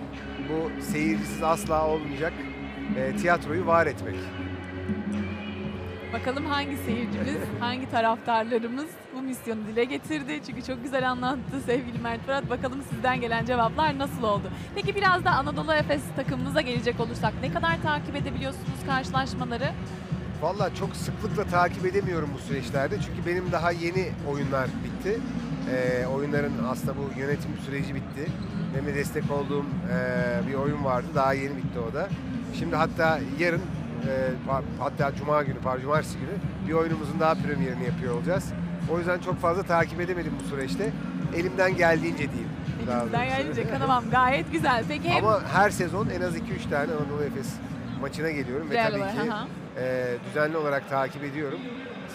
[0.49, 2.33] bu seyircisiz asla olmayacak
[2.97, 4.15] e, tiyatroyu var etmek.
[6.13, 10.41] Bakalım hangi seyircimiz, hangi taraftarlarımız bu misyonu dile getirdi.
[10.45, 12.49] Çünkü çok güzel anlattı sevgili Mert Fırat.
[12.49, 14.51] Bakalım sizden gelen cevaplar nasıl oldu?
[14.75, 19.71] Peki biraz da Anadolu Efes takımımıza gelecek olursak ne kadar takip edebiliyorsunuz karşılaşmaları?
[20.41, 25.19] Valla çok sıklıkla takip edemiyorum bu süreçlerde çünkü benim daha yeni oyunlar bitti.
[25.71, 28.31] Ee, oyunların aslında bu yönetim süreci bitti.
[28.73, 31.07] Benim de destek olduğum e, bir oyun vardı.
[31.15, 32.09] Daha yeni bitti o da.
[32.59, 33.61] Şimdi hatta yarın
[34.07, 34.11] e,
[34.79, 36.31] hatta cuma günü, pardon cumartesi günü
[36.67, 38.53] bir oyunumuzun daha premierini yapıyor olacağız.
[38.91, 40.91] O yüzden çok fazla takip edemedim bu süreçte.
[41.35, 42.49] Elimden geldiğince diyeyim.
[42.89, 44.83] Elimizden gelince tamam gayet güzel.
[44.87, 47.53] Peki hem Ama her sezon en az 2-3 tane Anadolu Efes
[48.01, 49.47] maçına geliyorum ve tabii olarak, ki aha.
[49.77, 51.59] e, düzenli olarak takip ediyorum.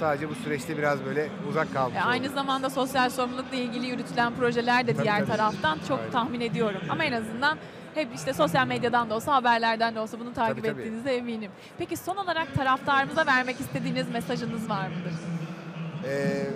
[0.01, 4.87] Sadece bu süreçte biraz böyle uzak kalmış E, aynı zamanda sosyal sorumlulukla ilgili yürütülen projeler
[4.87, 5.31] de Tabii, diğer tabii.
[5.31, 6.11] taraftan çok Aynen.
[6.13, 6.81] tahmin ediyorum.
[6.91, 7.59] Ama en azından
[7.95, 10.81] hep işte sosyal medyadan da olsa haberlerden de olsa bunu takip Tabii, tabii.
[10.81, 11.51] ettiğinize eminim.
[11.79, 15.13] Peki son olarak taraftarımıza vermek istediğiniz mesajınız var mıdır?
[16.09, 16.47] E,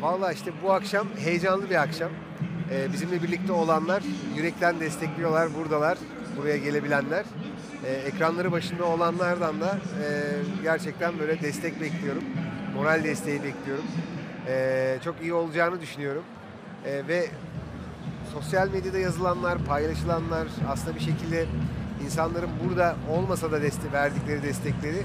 [0.00, 2.10] Valla işte bu akşam heyecanlı bir akşam.
[2.72, 4.02] E, bizimle birlikte olanlar
[4.36, 5.98] yürekten destekliyorlar, buradalar,
[6.36, 7.24] buraya gelebilenler.
[7.86, 9.66] E, ekranları başında olanlardan da
[10.02, 10.06] e,
[10.62, 12.24] gerçekten böyle destek bekliyorum.
[12.76, 13.84] Moral desteği bekliyorum.
[14.48, 16.22] e, çok iyi olacağını düşünüyorum.
[16.86, 17.26] E, ve
[18.32, 21.46] sosyal medyada yazılanlar, paylaşılanlar aslında bir şekilde
[22.04, 25.02] insanların burada olmasa da destek verdikleri destekleri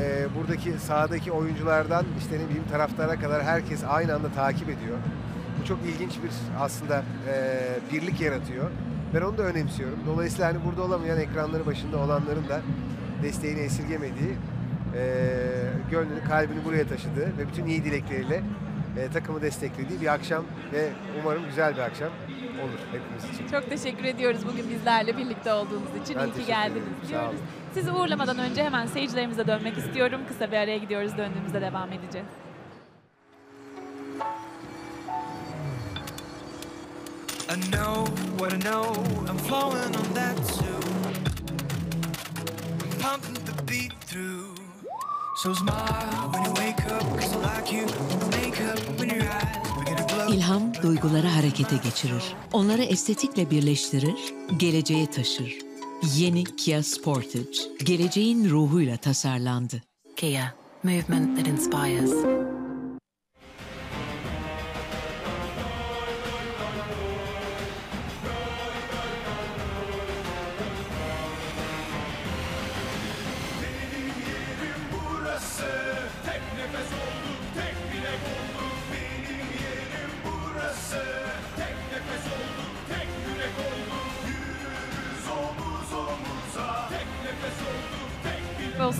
[0.00, 4.98] e, buradaki sahadaki oyunculardan işte ne bileyim taraftara kadar herkes aynı anda takip ediyor.
[5.60, 6.30] Bu çok ilginç bir
[6.60, 7.34] aslında e,
[7.92, 8.70] birlik yaratıyor.
[9.14, 9.98] Ben onu da önemsiyorum.
[10.06, 12.60] Dolayısıyla hani burada olamayan ekranları başında olanların da
[13.22, 14.36] desteğini esirgemediği,
[15.90, 18.42] gönlünü, kalbini buraya taşıdığı ve bütün iyi dilekleriyle
[18.98, 20.90] e, takımı desteklediği bir akşam ve
[21.22, 22.10] umarım güzel bir akşam
[22.62, 23.48] olur hepimiz için.
[23.48, 26.16] Çok teşekkür ediyoruz bugün bizlerle birlikte olduğunuz için.
[26.16, 27.08] Ben İyi ki geldiniz ederim.
[27.08, 27.40] Diyoruz.
[27.74, 30.20] Sizi uğurlamadan önce hemen seyircilerimize dönmek istiyorum.
[30.28, 31.16] Kısa bir araya gidiyoruz.
[31.18, 32.26] Döndüğümüzde devam edeceğiz.
[37.50, 38.06] I know
[38.38, 38.82] what I know,
[39.28, 40.80] I'm flowing on that too.
[42.82, 43.53] I'm pumping the
[50.28, 52.22] İlham duyguları harekete geçirir.
[52.52, 55.58] Onları estetikle birleştirir, geleceğe taşır.
[56.16, 59.82] Yeni Kia Sportage, geleceğin ruhuyla tasarlandı.
[60.16, 62.10] Kia, movement that inspires.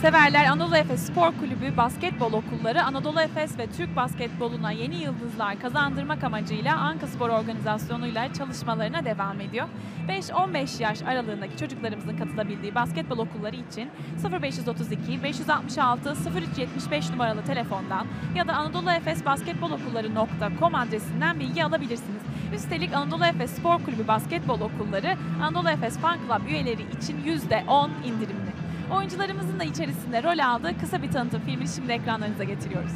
[0.04, 6.24] Severler Anadolu Efes Spor Kulübü basketbol okulları Anadolu Efes ve Türk basketboluna yeni yıldızlar kazandırmak
[6.24, 9.68] amacıyla Anka Spor organizasyonuyla çalışmalarına devam ediyor.
[10.08, 13.90] 5-15 yaş aralığındaki çocuklarımızın katılabildiği basketbol okulları için
[14.42, 22.22] 0532 566 0375 numaralı telefondan ya da Anadolu Efes Basketbol Okulları.com adresinden bilgi alabilirsiniz.
[22.54, 28.43] Üstelik Anadolu Efes Spor Kulübü basketbol okulları Anadolu Efes Fan Club üyeleri için %10 indirimli.
[28.90, 32.92] Oyuncularımızın da içerisinde rol aldığı kısa bir tanıtım filmini şimdi ekranlarınıza getiriyoruz.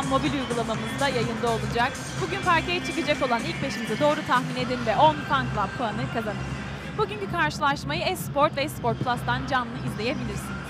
[0.00, 1.92] Birazdan mobil uygulamamızda yayında olacak.
[2.26, 6.40] Bugün parkeye çıkacak olan ilk 5'imizi doğru tahmin edin ve 10 Fan Club puanı kazanın.
[6.98, 10.60] Bugünkü karşılaşmayı Esport ve Esport Plus'tan canlı izleyebilirsiniz.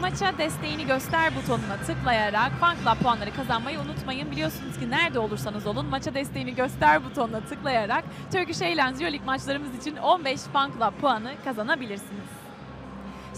[0.00, 4.30] Maça desteğini göster butonuna tıklayarak Fan Club puanları kazanmayı unutmayın.
[4.30, 9.96] Biliyorsunuz ki nerede olursanız olun maça desteğini göster butonuna tıklayarak Turkish Airlines Euroleague maçlarımız için
[9.96, 12.28] 15 Fan Club puanı kazanabilirsiniz.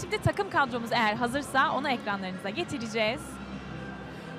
[0.01, 3.34] Şimdi takım kadromuz eğer hazırsa onu ekranlarınıza getireceğiz.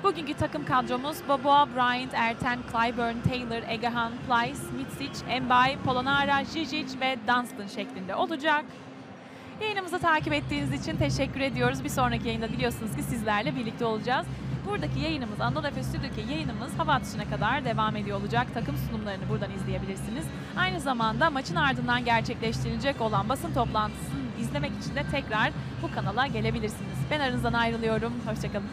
[0.06, 7.16] Bugünkü takım kadromuz Boboa, Bryant, Erten, Clyburn, Taylor, Egahan, Plyce, Mitsic, Embay, Polonara, Žižić ve
[7.28, 8.64] Dunstan şeklinde olacak.
[9.60, 11.84] Yayınımızı takip ettiğiniz için teşekkür ediyoruz.
[11.84, 14.26] Bir sonraki yayında biliyorsunuz ki sizlerle birlikte olacağız.
[14.66, 18.46] Buradaki yayınımız, Anadolu Efes Stüdyo'daki yayınımız hava atışına kadar devam ediyor olacak.
[18.54, 20.24] Takım sunumlarını buradan izleyebilirsiniz.
[20.56, 25.52] Aynı zamanda maçın ardından gerçekleştirilecek olan basın toplantısını izlemek için de tekrar
[25.82, 26.98] bu kanala gelebilirsiniz.
[27.10, 28.12] Ben aranızdan ayrılıyorum.
[28.26, 28.64] Hoşçakalın.